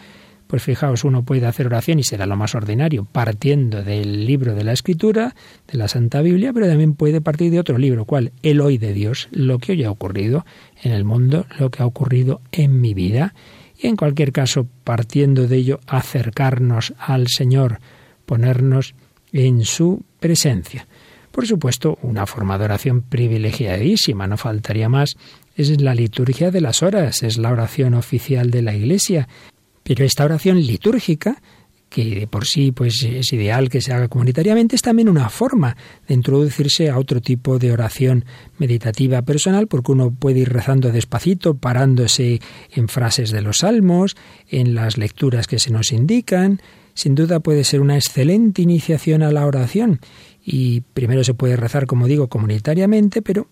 [0.47, 4.65] Pues fijaos, uno puede hacer oración y será lo más ordinario, partiendo del libro de
[4.65, 5.35] la Escritura,
[5.71, 8.33] de la Santa Biblia, pero también puede partir de otro libro, ¿cuál?
[8.43, 10.47] El hoy de Dios, lo que hoy ha ocurrido
[10.83, 13.35] en el mundo, lo que ha ocurrido en mi vida
[13.79, 17.81] y en cualquier caso, partiendo de ello, acercarnos al Señor,
[18.27, 18.95] ponernos
[19.33, 20.87] en su presencia.
[21.31, 25.17] Por supuesto, una forma de oración privilegiadísima, no faltaría más,
[25.55, 29.29] es la liturgia de las horas, es la oración oficial de la Iglesia.
[29.85, 31.41] Pero esta oración litúrgica
[31.89, 35.77] que de por sí pues es ideal que se haga comunitariamente, es también una forma
[36.07, 38.25] de introducirse a otro tipo de oración
[38.59, 42.41] meditativa personal, porque uno puede ir rezando despacito, parándose
[42.73, 44.17] en frases de los salmos,
[44.49, 46.61] en las lecturas que se nos indican.
[46.95, 50.01] Sin duda puede ser una excelente iniciación a la oración.
[50.45, 53.47] Y primero se puede rezar, como digo, comunitariamente, pero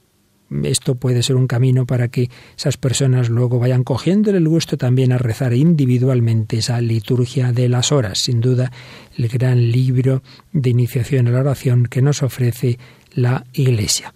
[0.62, 5.12] esto puede ser un camino para que esas personas luego vayan cogiéndole el gusto también
[5.12, 8.18] a rezar individualmente esa liturgia de las horas.
[8.18, 8.70] Sin duda,
[9.16, 12.78] el gran libro de iniciación a la oración que nos ofrece
[13.12, 14.14] la Iglesia.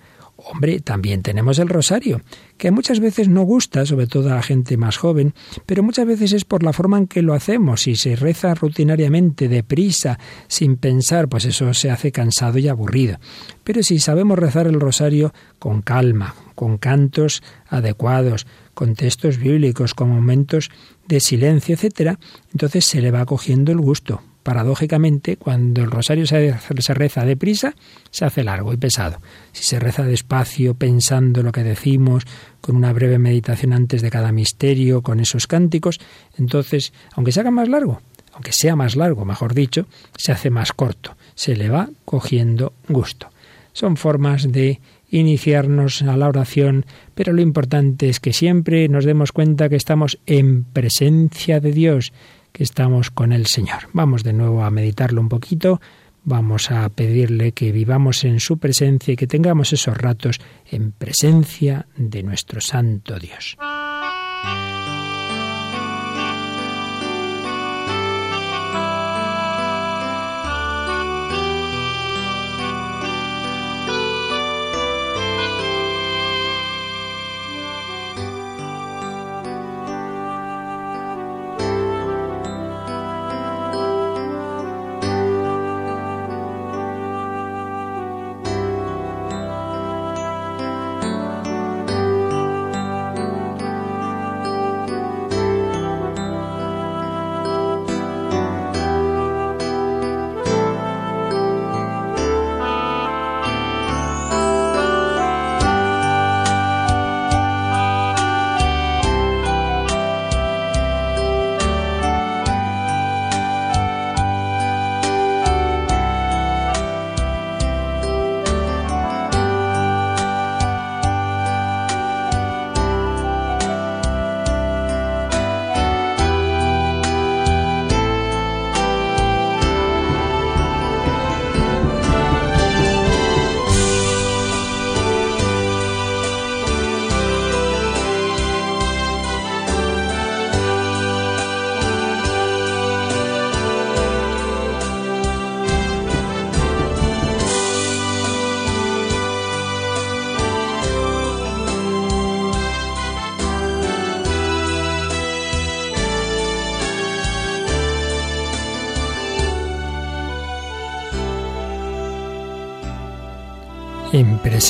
[0.52, 2.22] Hombre, también tenemos el rosario,
[2.58, 5.32] que muchas veces no gusta, sobre todo a la gente más joven,
[5.64, 7.82] pero muchas veces es por la forma en que lo hacemos.
[7.82, 13.18] Si se reza rutinariamente, deprisa, sin pensar, pues eso se hace cansado y aburrido.
[13.62, 20.08] Pero si sabemos rezar el rosario con calma, con cantos adecuados, con textos bíblicos, con
[20.08, 20.70] momentos
[21.06, 22.18] de silencio, etcétera,
[22.50, 26.54] entonces se le va cogiendo el gusto paradójicamente, cuando el rosario se,
[26.94, 27.74] reza deprisa,
[28.10, 29.20] se hace largo y pesado.
[29.52, 32.24] Si se reza despacio, pensando lo que decimos,
[32.60, 36.00] con una breve meditación antes de cada misterio, con esos cánticos,
[36.38, 38.00] entonces, aunque se haga más largo,
[38.32, 43.28] aunque sea más largo, mejor dicho, se hace más corto, se le va cogiendo gusto.
[43.72, 49.32] Son formas de iniciarnos a la oración, pero lo importante es que siempre nos demos
[49.32, 52.12] cuenta que estamos en presencia de Dios,
[52.52, 53.88] que estamos con el Señor.
[53.92, 55.80] Vamos de nuevo a meditarlo un poquito,
[56.24, 61.86] vamos a pedirle que vivamos en su presencia y que tengamos esos ratos en presencia
[61.96, 63.56] de nuestro Santo Dios.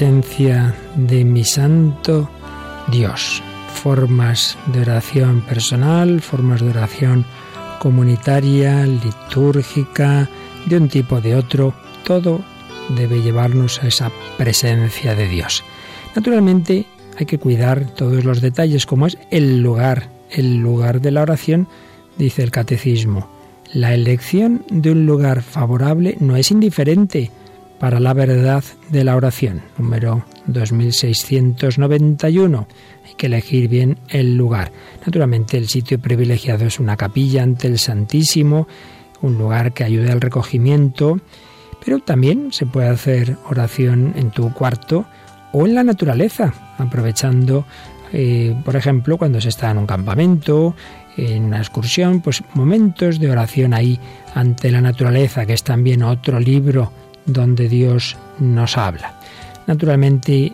[0.01, 2.27] Presencia de mi santo
[2.91, 3.43] Dios.
[3.75, 7.27] Formas de oración personal, formas de oración
[7.81, 10.27] comunitaria, litúrgica,
[10.65, 12.41] de un tipo o de otro, todo
[12.97, 15.63] debe llevarnos a esa presencia de Dios.
[16.17, 16.87] Naturalmente
[17.19, 21.69] hay que cuidar todos los detalles, como es el lugar, el lugar de la oración,
[22.17, 23.29] dice el catecismo.
[23.75, 27.31] La elección de un lugar favorable no es indiferente,
[27.81, 32.69] para la verdad de la oración, número 2691.
[33.07, 34.71] Hay que elegir bien el lugar.
[35.05, 38.69] Naturalmente el sitio privilegiado es una capilla ante el Santísimo,
[39.23, 41.21] un lugar que ayude al recogimiento,
[41.83, 45.07] pero también se puede hacer oración en tu cuarto
[45.53, 47.65] o en la naturaleza, aprovechando,
[48.13, 50.75] eh, por ejemplo, cuando se está en un campamento,
[51.17, 53.99] en una excursión, pues momentos de oración ahí
[54.35, 56.93] ante la naturaleza, que es también otro libro
[57.27, 59.15] donde Dios nos habla.
[59.67, 60.53] Naturalmente,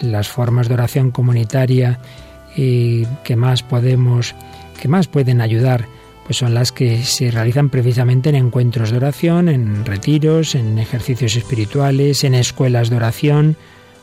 [0.00, 1.98] las formas de oración comunitaria
[2.56, 4.34] eh, que más podemos,
[4.80, 5.86] que más pueden ayudar,
[6.24, 11.36] pues son las que se realizan precisamente en encuentros de oración, en retiros, en ejercicios
[11.36, 13.56] espirituales, en escuelas de oración,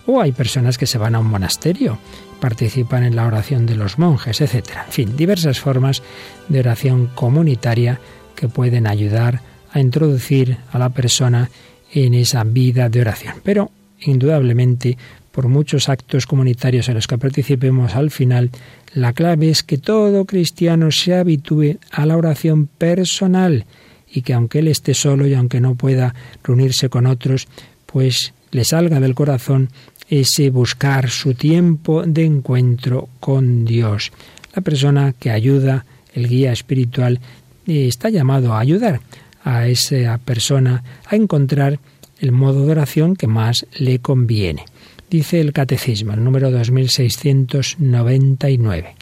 [0.05, 1.97] o hay personas que se van a un monasterio,
[2.39, 4.69] participan en la oración de los monjes, etc.
[4.85, 6.01] En fin, diversas formas
[6.47, 7.99] de oración comunitaria
[8.35, 9.41] que pueden ayudar
[9.71, 11.49] a introducir a la persona
[11.93, 13.35] en esa vida de oración.
[13.43, 13.71] Pero,
[14.01, 14.97] indudablemente,
[15.31, 18.49] por muchos actos comunitarios en los que participemos al final,
[18.93, 23.65] la clave es que todo cristiano se habitúe a la oración personal
[24.11, 27.47] y que aunque él esté solo y aunque no pueda reunirse con otros,
[27.85, 29.69] pues le salga del corazón
[30.09, 34.11] ese buscar su tiempo de encuentro con Dios.
[34.55, 37.19] La persona que ayuda, el guía espiritual,
[37.67, 39.01] eh, está llamado a ayudar
[39.47, 41.79] a esa persona a encontrar
[42.19, 44.65] el modo de oración que más le conviene.
[45.09, 48.95] Dice el Catecismo, el número 2699.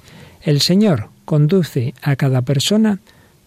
[0.43, 2.99] El Señor conduce a cada persona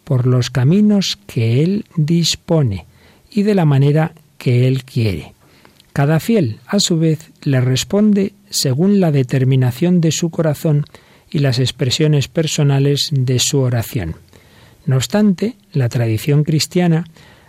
[0.03, 2.87] por los caminos que Él dispone
[3.31, 5.35] y de la manera que Él quiere.
[5.93, 10.85] Cada fiel, a su vez, le responde según la determinación de su corazón
[11.31, 14.17] y las expresiones personales de su oración.
[14.87, 17.05] No obstante, la tradición cristiana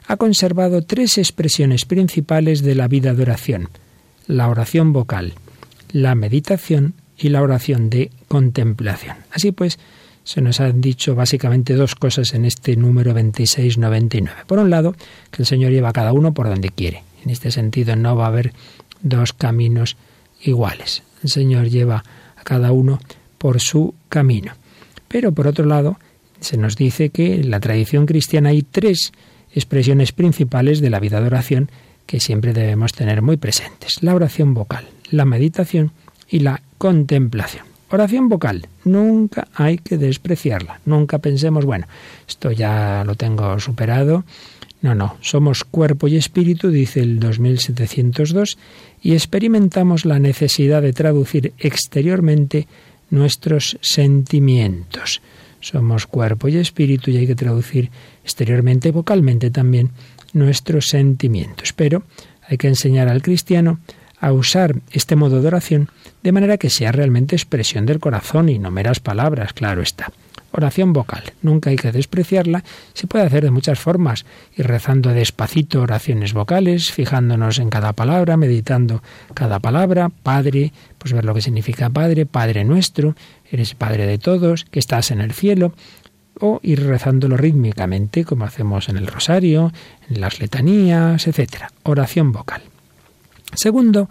[0.08, 3.70] ha conservado tres expresiones principales de la vida de oración,
[4.28, 5.34] la oración vocal,
[5.92, 9.18] la meditación y la oración de contemplación.
[9.32, 9.78] Así pues,
[10.24, 14.42] se nos han dicho básicamente dos cosas en este número 2699.
[14.48, 14.96] Por un lado,
[15.32, 17.04] que el Señor lleva a cada uno por donde quiere.
[17.24, 18.54] En este sentido no va a haber
[19.02, 19.98] dos caminos
[20.42, 21.04] iguales.
[21.24, 22.04] El Señor lleva
[22.36, 23.00] a cada uno
[23.38, 24.54] por su camino.
[25.08, 26.00] Pero por otro lado,
[26.42, 29.12] se nos dice que en la tradición cristiana hay tres
[29.54, 31.72] expresiones principales de la vida de oración
[32.06, 34.02] que siempre debemos tener muy presentes.
[34.02, 35.92] La oración vocal, la meditación
[36.30, 37.66] y la contemplación.
[37.92, 41.88] Oración vocal, nunca hay que despreciarla, nunca pensemos, bueno,
[42.28, 44.26] esto ya lo tengo superado,
[44.82, 48.58] no, no, somos cuerpo y espíritu, dice el 2702,
[49.02, 52.68] y experimentamos la necesidad de traducir exteriormente
[53.10, 55.22] nuestros sentimientos.
[55.62, 57.92] Somos cuerpo y espíritu y hay que traducir
[58.24, 59.92] exteriormente, vocalmente también,
[60.34, 61.74] nuestros sentimientos.
[61.74, 62.04] Pero
[62.48, 63.80] hay que enseñar al cristiano
[64.20, 65.90] a usar este modo de oración
[66.24, 70.12] de manera que sea realmente expresión del corazón y no meras palabras, claro está.
[70.52, 74.26] Oración vocal, nunca hay que despreciarla, se puede hacer de muchas formas,
[74.58, 79.04] ir rezando despacito oraciones vocales, fijándonos en cada palabra, meditando
[79.36, 83.16] cada palabra, Padre, pues ver lo que significa Padre, Padre nuestro,
[83.52, 85.74] eres Padre de todos, que estás en el cielo,
[86.40, 89.74] o ir rezándolo rítmicamente, como hacemos en el rosario,
[90.10, 91.66] en las letanías, etc.
[91.84, 92.62] Oración vocal.
[93.54, 94.10] Segundo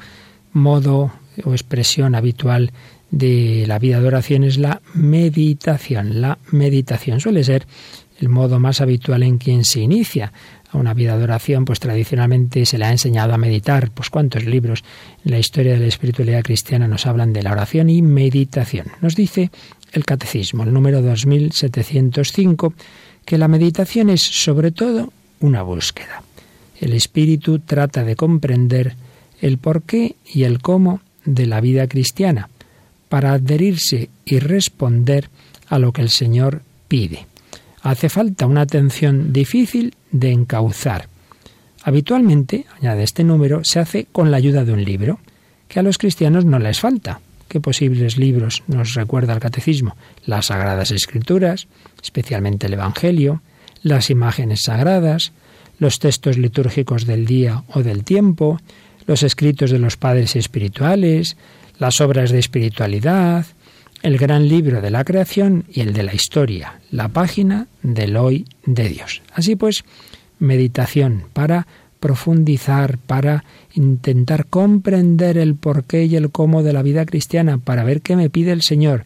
[0.52, 1.12] modo
[1.44, 2.72] o expresión habitual
[3.10, 6.20] de la vida de oración es la meditación.
[6.20, 7.66] La meditación suele ser
[8.20, 10.32] el modo más habitual en quien se inicia
[10.70, 13.90] a una vida de oración, pues tradicionalmente se le ha enseñado a meditar.
[13.90, 14.84] Pues cuántos libros
[15.24, 18.86] en la historia de la espiritualidad cristiana nos hablan de la oración y meditación.
[19.00, 19.50] Nos dice
[19.92, 22.74] el Catecismo, el número 2705,
[23.24, 26.22] que la meditación es sobre todo una búsqueda.
[26.80, 28.94] El espíritu trata de comprender
[29.40, 32.48] el porqué y el cómo de la vida cristiana
[33.08, 35.28] para adherirse y responder
[35.68, 37.26] a lo que el Señor pide.
[37.82, 41.08] Hace falta una atención difícil de encauzar.
[41.82, 45.20] Habitualmente, añade este número, se hace con la ayuda de un libro,
[45.68, 47.20] que a los cristianos no les falta.
[47.48, 49.96] ¿Qué posibles libros nos recuerda el catecismo?
[50.26, 51.66] Las Sagradas Escrituras,
[52.02, 53.42] especialmente el Evangelio,
[53.82, 55.32] las imágenes sagradas,
[55.78, 58.60] los textos litúrgicos del día o del tiempo,
[59.06, 61.36] los escritos de los padres espirituales,
[61.78, 63.46] las obras de espiritualidad,
[64.02, 68.46] el gran libro de la creación y el de la historia, la página del hoy
[68.64, 69.22] de Dios.
[69.32, 69.84] Así pues,
[70.38, 71.66] meditación para
[72.00, 73.44] profundizar, para
[73.74, 78.30] intentar comprender el porqué y el cómo de la vida cristiana, para ver qué me
[78.30, 79.04] pide el Señor.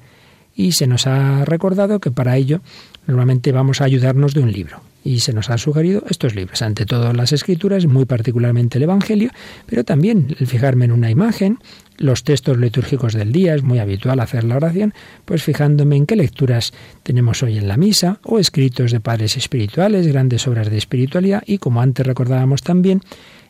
[0.55, 2.61] Y se nos ha recordado que para ello
[3.07, 6.87] normalmente vamos a ayudarnos de un libro y se nos han sugerido estos libros, ante
[6.87, 9.31] todo las escrituras, muy particularmente el Evangelio,
[9.67, 11.59] pero también el fijarme en una imagen,
[11.99, 14.95] los textos litúrgicos del día, es muy habitual hacer la oración,
[15.25, 16.73] pues fijándome en qué lecturas
[17.03, 21.59] tenemos hoy en la misa, o escritos de padres espirituales, grandes obras de espiritualidad, y
[21.59, 23.01] como antes recordábamos también,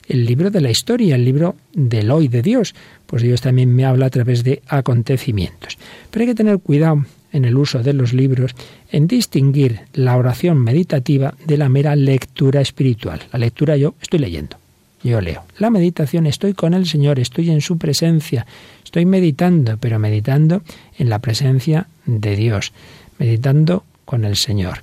[0.09, 2.75] el libro de la historia, el libro del hoy de Dios,
[3.07, 5.79] pues Dios también me habla a través de acontecimientos.
[6.11, 8.55] Pero hay que tener cuidado en el uso de los libros
[8.91, 13.21] en distinguir la oración meditativa de la mera lectura espiritual.
[13.33, 14.57] La lectura yo estoy leyendo,
[15.03, 15.45] yo leo.
[15.59, 18.47] La meditación estoy con el Señor, estoy en su presencia,
[18.85, 20.63] estoy meditando, pero meditando
[20.99, 22.73] en la presencia de Dios,
[23.19, 24.83] meditando con el Señor.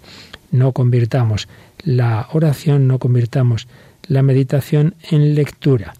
[0.52, 1.48] No convirtamos
[1.84, 3.68] la oración, no convirtamos
[4.08, 5.94] la meditación en lectura.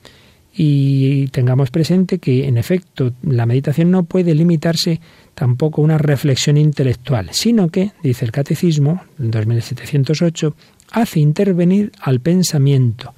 [0.54, 5.00] Y tengamos presente que, en efecto, la meditación no puede limitarse
[5.40, 10.54] tampoco una reflexión intelectual, sino que, dice el Catecismo, en 2708,
[10.92, 13.14] hace intervenir al pensamiento,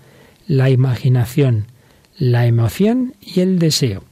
[0.45, 1.65] la imaginación,
[2.19, 4.03] la emoción y el deseo.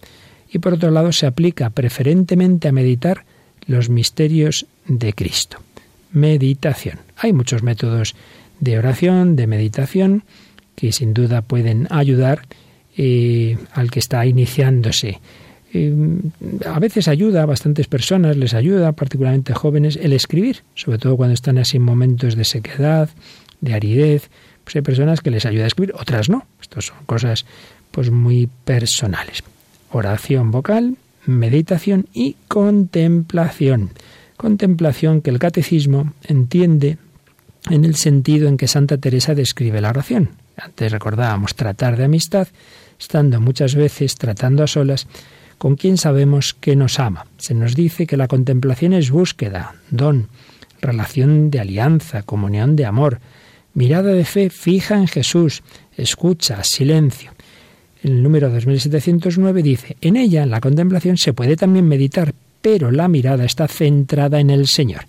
[0.51, 3.25] Y por otro lado, se aplica preferentemente a meditar
[3.67, 5.57] los misterios de Cristo.
[6.11, 6.97] Meditación.
[7.15, 8.15] Hay muchos métodos
[8.59, 10.23] de oración, de meditación,
[10.73, 12.47] que sin duda pueden ayudar
[12.97, 15.19] eh, al que está iniciándose.
[15.73, 15.93] Eh,
[16.65, 21.33] a veces ayuda a bastantes personas, les ayuda, particularmente jóvenes, el escribir, sobre todo cuando
[21.33, 23.09] están así en momentos de sequedad,
[23.61, 24.29] de aridez.
[24.63, 26.45] Pues hay personas que les ayuda a escribir, otras no.
[26.61, 27.45] Estas son cosas
[27.91, 29.43] pues muy personales.
[29.91, 33.91] Oración vocal, meditación y contemplación.
[34.37, 36.97] Contemplación que el catecismo entiende
[37.69, 40.29] en el sentido en que Santa Teresa describe la oración.
[40.57, 42.47] Antes recordábamos tratar de amistad,
[42.99, 45.07] estando muchas veces tratando a solas
[45.59, 47.27] con quien sabemos que nos ama.
[47.37, 50.29] Se nos dice que la contemplación es búsqueda, don,
[50.81, 53.19] relación de alianza, comunión de amor,
[53.73, 55.61] mirada de fe fija en Jesús,
[55.97, 57.33] escucha, silencio.
[58.01, 63.09] El número 2709 dice, en ella, en la contemplación, se puede también meditar, pero la
[63.09, 65.01] mirada está centrada en el Señor.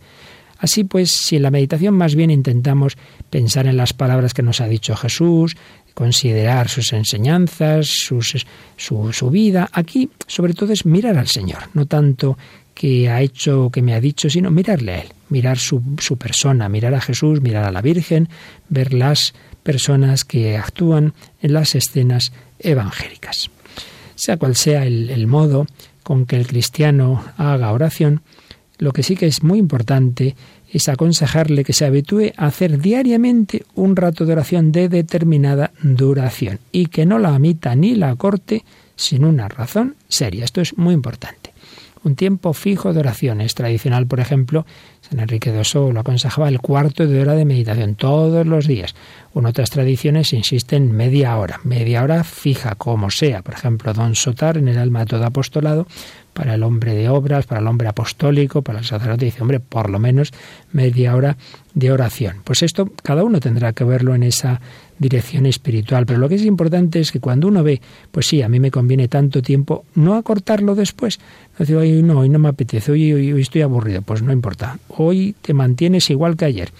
[0.59, 2.99] Así pues, si en la meditación más bien intentamos
[3.31, 5.57] pensar en las palabras que nos ha dicho Jesús,
[5.95, 12.39] considerar sus enseñanzas, su, su, vida, aquí sobre todo es mirar al Señor, no tanto
[12.75, 16.17] que ha hecho o que me ha dicho, sino mirarle a Él, mirar su, su
[16.17, 18.29] persona, mirar a Jesús, mirar a la Virgen,
[18.69, 21.13] ver las personas que actúan
[21.43, 23.51] en las escenas evangélicas.
[24.15, 25.67] Sea cual sea el modo
[26.03, 28.23] con que el cristiano haga oración,
[28.81, 30.35] lo que sí que es muy importante
[30.71, 36.61] es aconsejarle que se habitúe a hacer diariamente un rato de oración de determinada duración
[36.73, 38.65] y que no la amita ni la corte
[38.97, 40.45] sin una razón seria.
[40.45, 41.51] Esto es muy importante.
[42.03, 44.65] Un tiempo fijo de oración es tradicional, por ejemplo,
[45.03, 48.95] San Enrique de lo aconsejaba el cuarto de hora de meditación todos los días.
[49.35, 53.43] En otras tradiciones insisten media hora, media hora fija como sea.
[53.43, 55.87] Por ejemplo, Don Sotar en el alma de todo apostolado
[56.33, 59.91] para el hombre de obras, para el hombre apostólico, para el sacerdote, dice, hombre, por
[59.91, 60.33] lo menos
[60.73, 61.37] media hora
[61.75, 62.39] de oración.
[62.45, 64.61] Pues esto cada uno tendrá que verlo en esa
[64.99, 68.49] dirección espiritual, pero lo que es importante es que cuando uno ve, pues sí, a
[68.49, 71.19] mí me conviene tanto tiempo, no acortarlo después.
[71.53, 74.79] No decir, hoy no, hoy no me apetece, hoy, hoy estoy aburrido, pues no importa.
[74.89, 76.73] Hoy te mantienes igual que ayer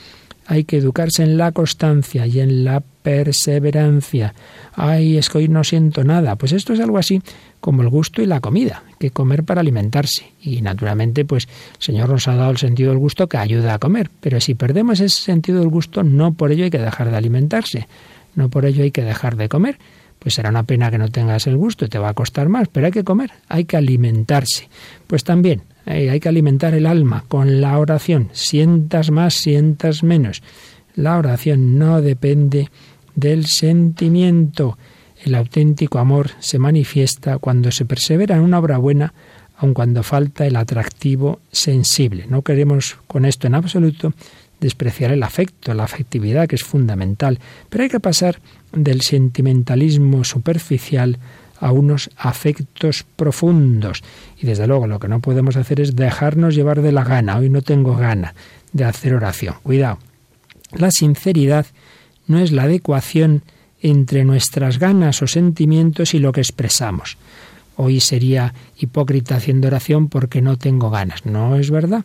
[0.51, 4.35] hay que educarse en la constancia y en la perseverancia.
[4.75, 6.35] Ay, es que hoy no siento nada.
[6.35, 7.23] Pues esto es algo así
[7.61, 10.33] como el gusto y la comida, que comer para alimentarse.
[10.43, 13.79] Y naturalmente, pues el Señor nos ha dado el sentido del gusto que ayuda a
[13.79, 14.11] comer.
[14.21, 17.87] Pero si perdemos ese sentido del gusto, no por ello hay que dejar de alimentarse,
[18.35, 19.79] no por ello hay que dejar de comer.
[20.19, 22.87] Pues será una pena que no tengas el gusto, te va a costar más, pero
[22.87, 24.69] hay que comer, hay que alimentarse.
[25.07, 28.29] Pues también hay que alimentar el alma con la oración.
[28.33, 30.43] Sientas más, sientas menos.
[30.95, 32.71] La oración no depende
[33.15, 34.79] del sentimiento.
[35.25, 39.13] El auténtico amor se manifiesta cuando se persevera en una obra buena,
[39.57, 42.27] aun cuando falta el atractivo sensible.
[42.29, 44.15] No queremos con esto en absoluto
[44.61, 47.39] despreciar el afecto, la afectividad, que es fundamental,
[47.69, 48.41] pero hay que pasar
[48.73, 51.19] del sentimentalismo superficial
[51.61, 54.03] a unos afectos profundos.
[54.39, 57.37] Y desde luego lo que no podemos hacer es dejarnos llevar de la gana.
[57.37, 58.35] Hoy no tengo gana
[58.73, 59.55] de hacer oración.
[59.63, 59.99] Cuidado.
[60.73, 61.67] La sinceridad
[62.27, 63.43] no es la adecuación
[63.83, 67.19] entre nuestras ganas o sentimientos y lo que expresamos.
[67.77, 71.27] Hoy sería hipócrita haciendo oración porque no tengo ganas.
[71.27, 72.05] No es verdad,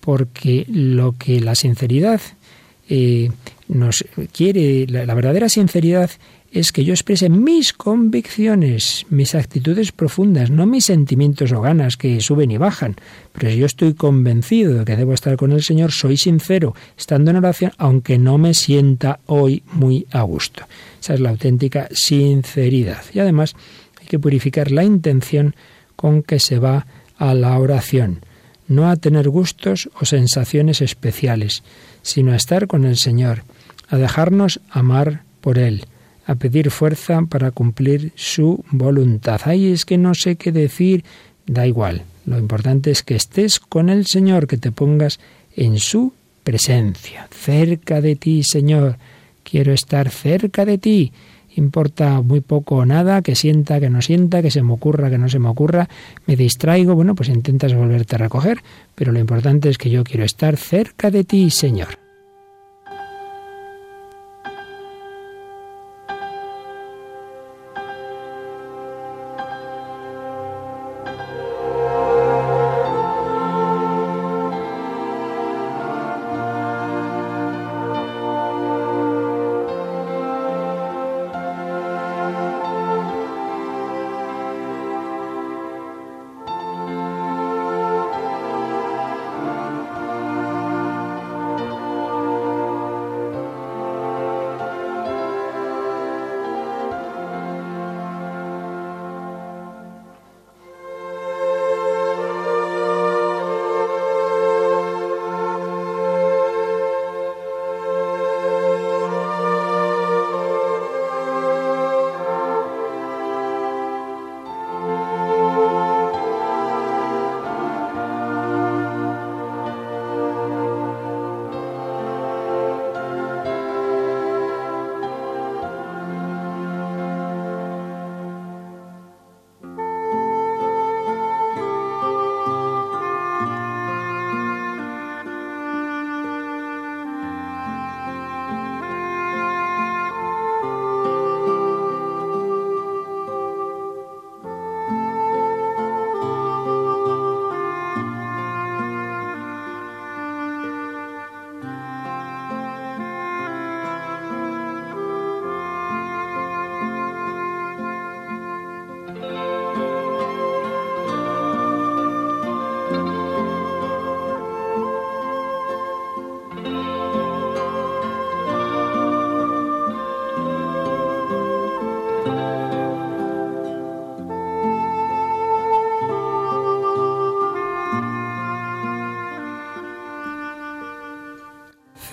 [0.00, 2.20] porque lo que la sinceridad
[2.88, 3.30] eh,
[3.68, 6.10] nos quiere, la verdadera sinceridad
[6.58, 12.18] es que yo exprese mis convicciones, mis actitudes profundas, no mis sentimientos o ganas que
[12.22, 12.96] suben y bajan.
[13.34, 17.30] Pero si yo estoy convencido de que debo estar con el Señor, soy sincero, estando
[17.30, 20.64] en oración, aunque no me sienta hoy muy a gusto.
[20.98, 23.02] Esa es la auténtica sinceridad.
[23.12, 23.54] Y además
[24.00, 25.54] hay que purificar la intención
[25.94, 26.86] con que se va
[27.18, 28.20] a la oración,
[28.66, 31.62] no a tener gustos o sensaciones especiales,
[32.00, 33.42] sino a estar con el Señor,
[33.88, 35.84] a dejarnos amar por Él
[36.26, 39.40] a pedir fuerza para cumplir su voluntad.
[39.44, 41.04] Ay, es que no sé qué decir.
[41.46, 42.02] Da igual.
[42.26, 45.20] Lo importante es que estés con el Señor, que te pongas
[45.54, 46.12] en su
[46.42, 48.98] presencia, cerca de ti, Señor.
[49.44, 51.12] Quiero estar cerca de ti.
[51.54, 55.18] Importa muy poco o nada, que sienta, que no sienta, que se me ocurra, que
[55.18, 55.88] no se me ocurra,
[56.26, 58.58] me distraigo, bueno, pues intentas volverte a recoger,
[58.94, 62.05] pero lo importante es que yo quiero estar cerca de ti, Señor.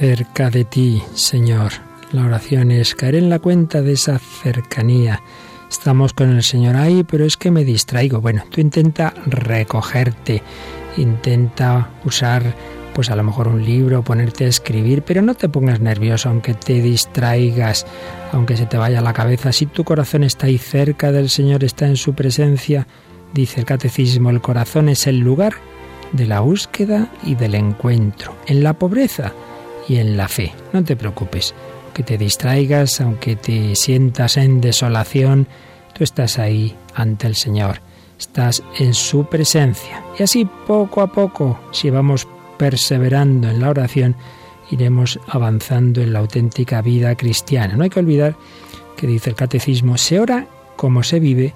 [0.04, 1.72] Cerca de ti, Señor.
[2.12, 5.24] La oración es caer en la cuenta de esa cercanía.
[5.72, 8.20] Estamos con el Señor ahí, pero es que me distraigo.
[8.20, 10.44] Bueno, tú intenta recogerte,
[10.98, 12.44] intenta usar
[12.94, 16.54] pues a lo mejor un libro, ponerte a escribir, pero no te pongas nervioso aunque
[16.54, 17.86] te distraigas,
[18.34, 19.54] aunque se te vaya la cabeza.
[19.54, 22.88] Si tu corazón está ahí cerca del Señor, está en su presencia,
[23.34, 25.54] dice el catecismo, el corazón es el lugar
[26.12, 29.32] de la búsqueda y del encuentro, en la pobreza
[29.88, 30.54] y en la fe.
[30.72, 31.54] No te preocupes,
[31.94, 35.48] que te distraigas, aunque te sientas en desolación,
[35.94, 37.82] tú estás ahí ante el Señor,
[38.20, 40.04] estás en su presencia.
[40.18, 42.28] Y así poco a poco, si vamos
[42.58, 44.16] perseverando en la oración,
[44.72, 47.76] iremos avanzando en la auténtica vida cristiana.
[47.76, 48.36] No hay que olvidar
[48.98, 51.54] que dice el catecismo, se ora como se vive,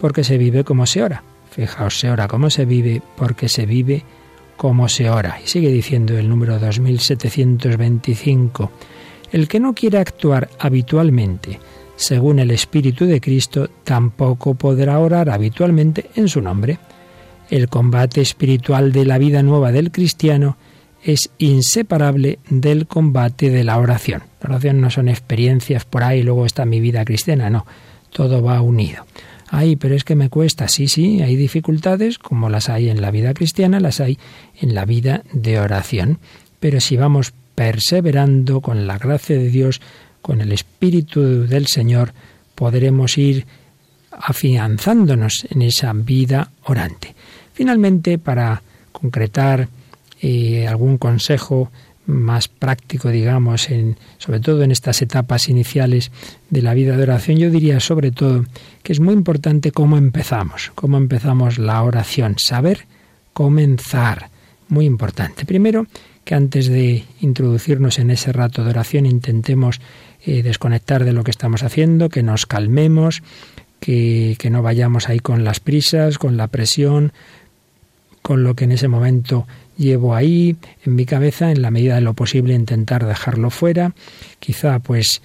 [0.00, 1.22] porque se vive como se ora.
[1.50, 4.19] Fijaos, se ora como se vive porque se vive como
[4.88, 5.38] se ora.
[5.42, 8.70] Y sigue diciendo el número 2725.
[9.32, 11.58] El que no quiere actuar habitualmente
[12.00, 16.78] según el Espíritu de Cristo, tampoco podrá orar habitualmente en su nombre.
[17.50, 20.56] El combate espiritual de la vida nueva del cristiano
[21.04, 24.22] es inseparable del combate de la oración.
[24.40, 27.66] La oración no son experiencias por ahí, luego está mi vida cristiana, no,
[28.10, 29.04] todo va unido.
[29.52, 30.68] Ay, pero es que me cuesta.
[30.68, 34.16] Sí, sí, hay dificultades como las hay en la vida cristiana, las hay
[34.60, 36.18] en la vida de oración.
[36.60, 39.80] Pero si vamos perseverando con la gracia de Dios,
[40.22, 42.12] con el Espíritu del Señor,
[42.54, 43.44] podremos ir
[44.12, 47.16] afianzándonos en esa vida orante.
[47.52, 49.68] Finalmente, para concretar
[50.22, 51.72] eh, algún consejo
[52.06, 56.10] más práctico, digamos, en, sobre todo en estas etapas iniciales
[56.50, 58.44] de la vida de oración, yo diría sobre todo
[58.82, 62.86] que es muy importante cómo empezamos, cómo empezamos la oración, saber
[63.32, 64.30] comenzar,
[64.68, 65.44] muy importante.
[65.44, 65.86] Primero,
[66.24, 69.80] que antes de introducirnos en ese rato de oración intentemos
[70.24, 73.22] eh, desconectar de lo que estamos haciendo, que nos calmemos,
[73.80, 77.12] que, que no vayamos ahí con las prisas, con la presión,
[78.30, 80.54] con lo que en ese momento llevo ahí
[80.86, 83.92] en mi cabeza, en la medida de lo posible intentar dejarlo fuera,
[84.38, 85.20] quizá pues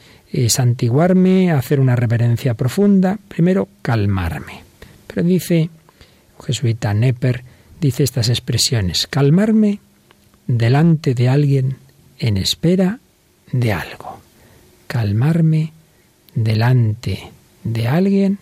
[0.48, 4.64] santiguarme, hacer una reverencia profunda, primero calmarme.
[5.06, 5.70] Pero dice
[6.44, 7.44] jesuita Nepper,
[7.80, 9.82] dice estas expresiones, calmarme
[10.48, 11.78] delante de alguien
[12.18, 13.02] en espera
[13.52, 14.20] de algo.
[14.88, 15.74] Calmarme
[16.34, 17.30] delante
[17.64, 18.40] de alguien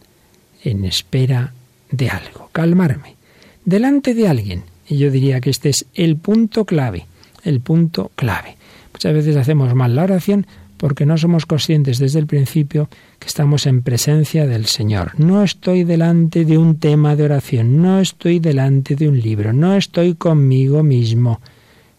[0.63, 1.51] en espera
[1.91, 2.49] de algo.
[2.53, 3.17] Calmarme
[3.65, 7.05] delante de alguien y yo diría que este es el punto clave,
[7.43, 8.57] el punto clave.
[8.91, 10.45] Muchas veces hacemos mal la oración
[10.77, 12.89] porque no somos conscientes desde el principio
[13.19, 15.17] que estamos en presencia del Señor.
[15.17, 19.75] No estoy delante de un tema de oración, no estoy delante de un libro, no
[19.75, 21.39] estoy conmigo mismo.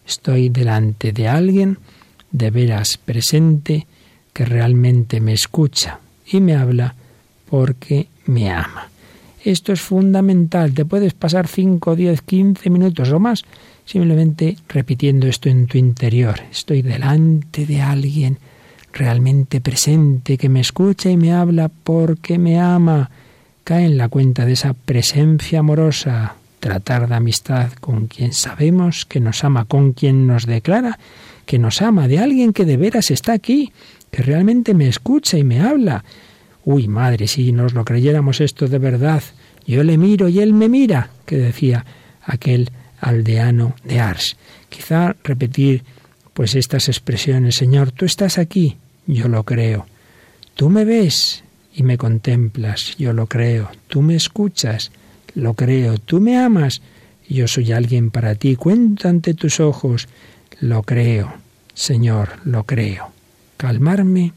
[0.07, 1.79] Estoy delante de alguien
[2.31, 3.87] de veras presente
[4.33, 6.93] que realmente me escucha y me habla
[7.49, 8.89] porque me ama.
[9.45, 10.73] Esto es fundamental.
[10.73, 13.43] Te puedes pasar 5, 10, 15 minutos o más
[13.85, 16.39] simplemente repitiendo esto en tu interior.
[16.51, 18.39] Estoy delante de alguien
[18.91, 23.11] realmente presente que me escucha y me habla porque me ama.
[23.63, 29.19] Cae en la cuenta de esa presencia amorosa, tratar de amistad con quien sabemos que
[29.19, 30.97] nos ama, con quien nos declara
[31.45, 33.71] que nos ama, de alguien que de veras está aquí,
[34.09, 36.03] que realmente me escucha y me habla.
[36.65, 39.21] Uy, madre, si nos lo creyéramos esto de verdad,
[39.67, 41.85] yo le miro y él me mira, que decía
[42.23, 44.35] aquel aldeano de Ars.
[44.69, 45.83] Quizá repetir
[46.33, 49.85] pues estas expresiones, Señor, tú estás aquí, yo lo creo.
[50.55, 51.43] Tú me ves
[51.73, 53.69] y me contemplas, yo lo creo.
[53.87, 54.91] Tú me escuchas,
[55.35, 55.99] lo creo.
[55.99, 56.81] Tú me amas,
[57.29, 58.55] yo soy alguien para ti.
[58.55, 60.07] Cuento ante tus ojos,
[60.59, 61.33] lo creo.
[61.73, 63.11] Señor, lo creo.
[63.57, 64.33] Calmarme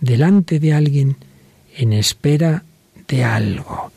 [0.00, 1.16] delante de alguien
[1.76, 2.64] en espera
[3.08, 3.92] de algo.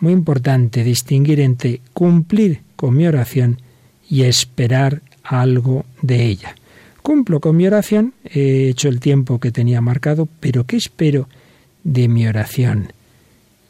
[0.00, 3.60] Muy importante distinguir entre cumplir con mi oración
[4.08, 6.54] y esperar algo de ella.
[7.02, 11.28] Cumplo con mi oración, he hecho el tiempo que tenía marcado, pero ¿qué espero
[11.84, 12.92] de mi oración?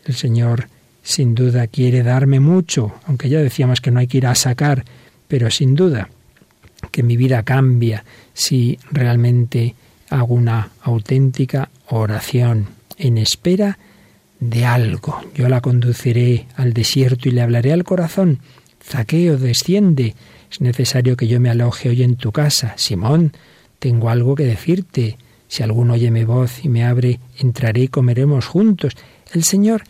[0.04, 0.68] El Señor
[1.02, 4.84] sin duda quiere darme mucho, aunque ya decíamos que no hay que ir a sacar,
[5.28, 6.08] pero sin duda
[6.90, 9.74] que mi vida cambia si realmente
[10.08, 13.78] hago una auténtica oración en espera
[14.38, 15.20] de algo.
[15.34, 18.38] Yo la conduciré al desierto y le hablaré al corazón.
[18.82, 20.14] Zaqueo, desciende.
[20.50, 22.74] Es necesario que yo me aloje hoy en tu casa.
[22.76, 23.32] Simón,
[23.78, 25.18] tengo algo que decirte.
[25.48, 28.96] Si alguno oye mi voz y me abre, entraré y comeremos juntos.
[29.32, 29.82] El Señor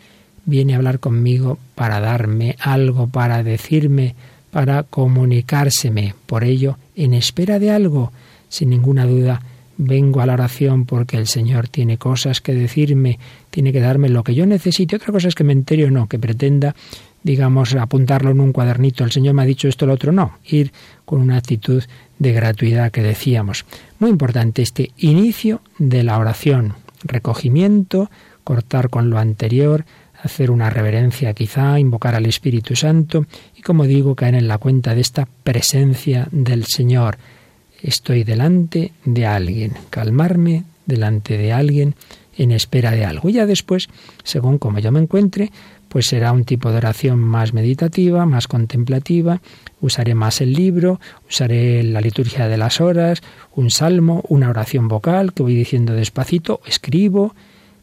[0.45, 4.15] viene a hablar conmigo para darme algo, para decirme,
[4.51, 6.15] para comunicárseme.
[6.25, 8.11] Por ello, en espera de algo,
[8.49, 9.41] sin ninguna duda,
[9.83, 13.17] vengo a la oración porque el Señor tiene cosas que decirme,
[13.49, 14.95] tiene que darme lo que yo necesite.
[14.95, 16.75] Otra cosa es que me entere o no, que pretenda,
[17.23, 19.03] digamos, apuntarlo en un cuadernito.
[19.03, 20.11] El Señor me ha dicho esto, lo otro.
[20.11, 20.71] No, ir
[21.03, 21.83] con una actitud
[22.19, 23.65] de gratuidad que decíamos.
[23.97, 28.11] Muy importante este inicio de la oración, recogimiento,
[28.43, 29.85] cortar con lo anterior,
[30.21, 33.25] hacer una reverencia quizá, invocar al Espíritu Santo
[33.55, 37.17] y como digo, caer en la cuenta de esta presencia del Señor
[37.81, 41.95] estoy delante de alguien, calmarme delante de alguien
[42.37, 43.29] en espera de algo.
[43.29, 43.89] Y ya después,
[44.23, 45.51] según como yo me encuentre,
[45.91, 49.41] pues será un tipo de oración más meditativa, más contemplativa,
[49.81, 53.21] usaré más el libro, usaré la liturgia de las horas,
[53.55, 57.35] un salmo, una oración vocal que voy diciendo despacito, escribo.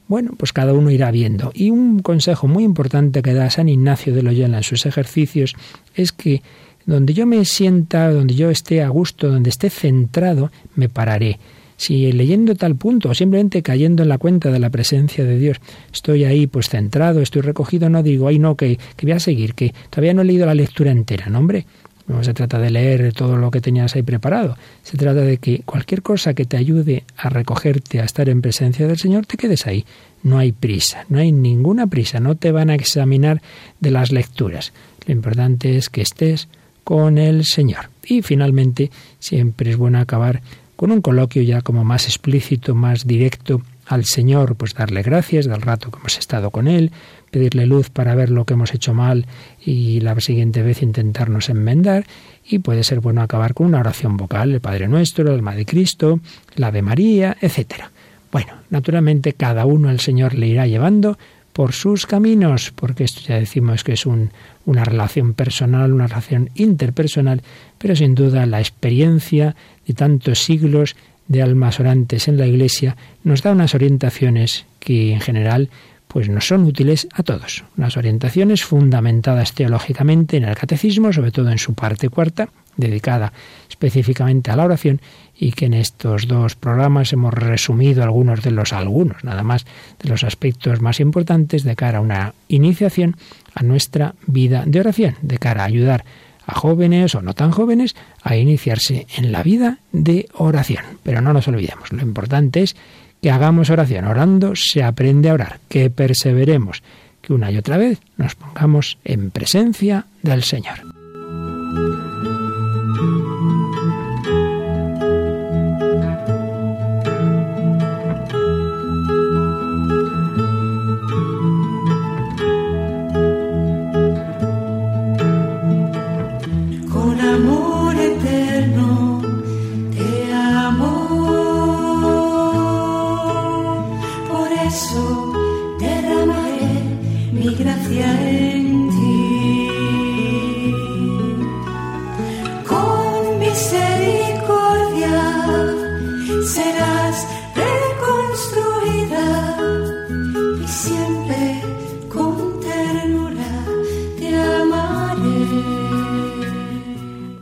[0.06, 1.52] Bueno, pues cada uno irá viendo.
[1.54, 5.54] Y un consejo muy importante que da San Ignacio de Loyola en sus ejercicios
[5.94, 6.40] es que
[6.88, 11.38] donde yo me sienta, donde yo esté a gusto, donde esté centrado, me pararé.
[11.76, 15.58] Si leyendo tal punto o simplemente cayendo en la cuenta de la presencia de Dios,
[15.92, 19.54] estoy ahí pues centrado, estoy recogido, no digo, ay no, que, que voy a seguir,
[19.54, 21.66] que todavía no he leído la lectura entera, no hombre.
[22.06, 24.56] No se trata de leer todo lo que tenías ahí preparado.
[24.82, 28.86] Se trata de que cualquier cosa que te ayude a recogerte, a estar en presencia
[28.86, 29.84] del Señor, te quedes ahí.
[30.22, 32.18] No hay prisa, no hay ninguna prisa.
[32.18, 33.42] No te van a examinar
[33.80, 34.72] de las lecturas.
[35.06, 36.48] Lo importante es que estés
[36.88, 37.90] con el Señor.
[38.02, 40.40] Y finalmente, siempre es bueno acabar
[40.74, 45.60] con un coloquio ya como más explícito, más directo al Señor, pues darle gracias del
[45.60, 46.90] rato que hemos estado con Él,
[47.30, 49.26] pedirle luz para ver lo que hemos hecho mal
[49.62, 52.06] y la siguiente vez intentarnos enmendar.
[52.42, 55.66] Y puede ser bueno acabar con una oración vocal, el Padre Nuestro, el Alma de
[55.66, 56.20] Cristo,
[56.56, 57.84] la de María, etc.
[58.32, 61.18] Bueno, naturalmente cada uno el Señor le irá llevando
[61.58, 67.42] por sus caminos, porque esto ya decimos que es una relación personal, una relación interpersonal,
[67.78, 70.94] pero sin duda la experiencia de tantos siglos
[71.26, 75.68] de almas orantes en la Iglesia nos da unas orientaciones que en general
[76.06, 77.64] pues nos son útiles a todos.
[77.76, 83.34] Unas orientaciones fundamentadas teológicamente en el catecismo, sobre todo en su parte cuarta, dedicada
[83.68, 85.00] específicamente a la oración,
[85.38, 89.66] y que en estos dos programas hemos resumido algunos de los algunos, nada más
[90.02, 93.16] de los aspectos más importantes de cara a una iniciación
[93.54, 96.04] a nuestra vida de oración, de cara a ayudar
[96.46, 100.84] a jóvenes o no tan jóvenes a iniciarse en la vida de oración.
[101.02, 102.74] Pero no nos olvidemos, lo importante es
[103.22, 104.06] que hagamos oración.
[104.06, 106.82] Orando se aprende a orar, que perseveremos,
[107.20, 110.78] que una y otra vez nos pongamos en presencia del Señor.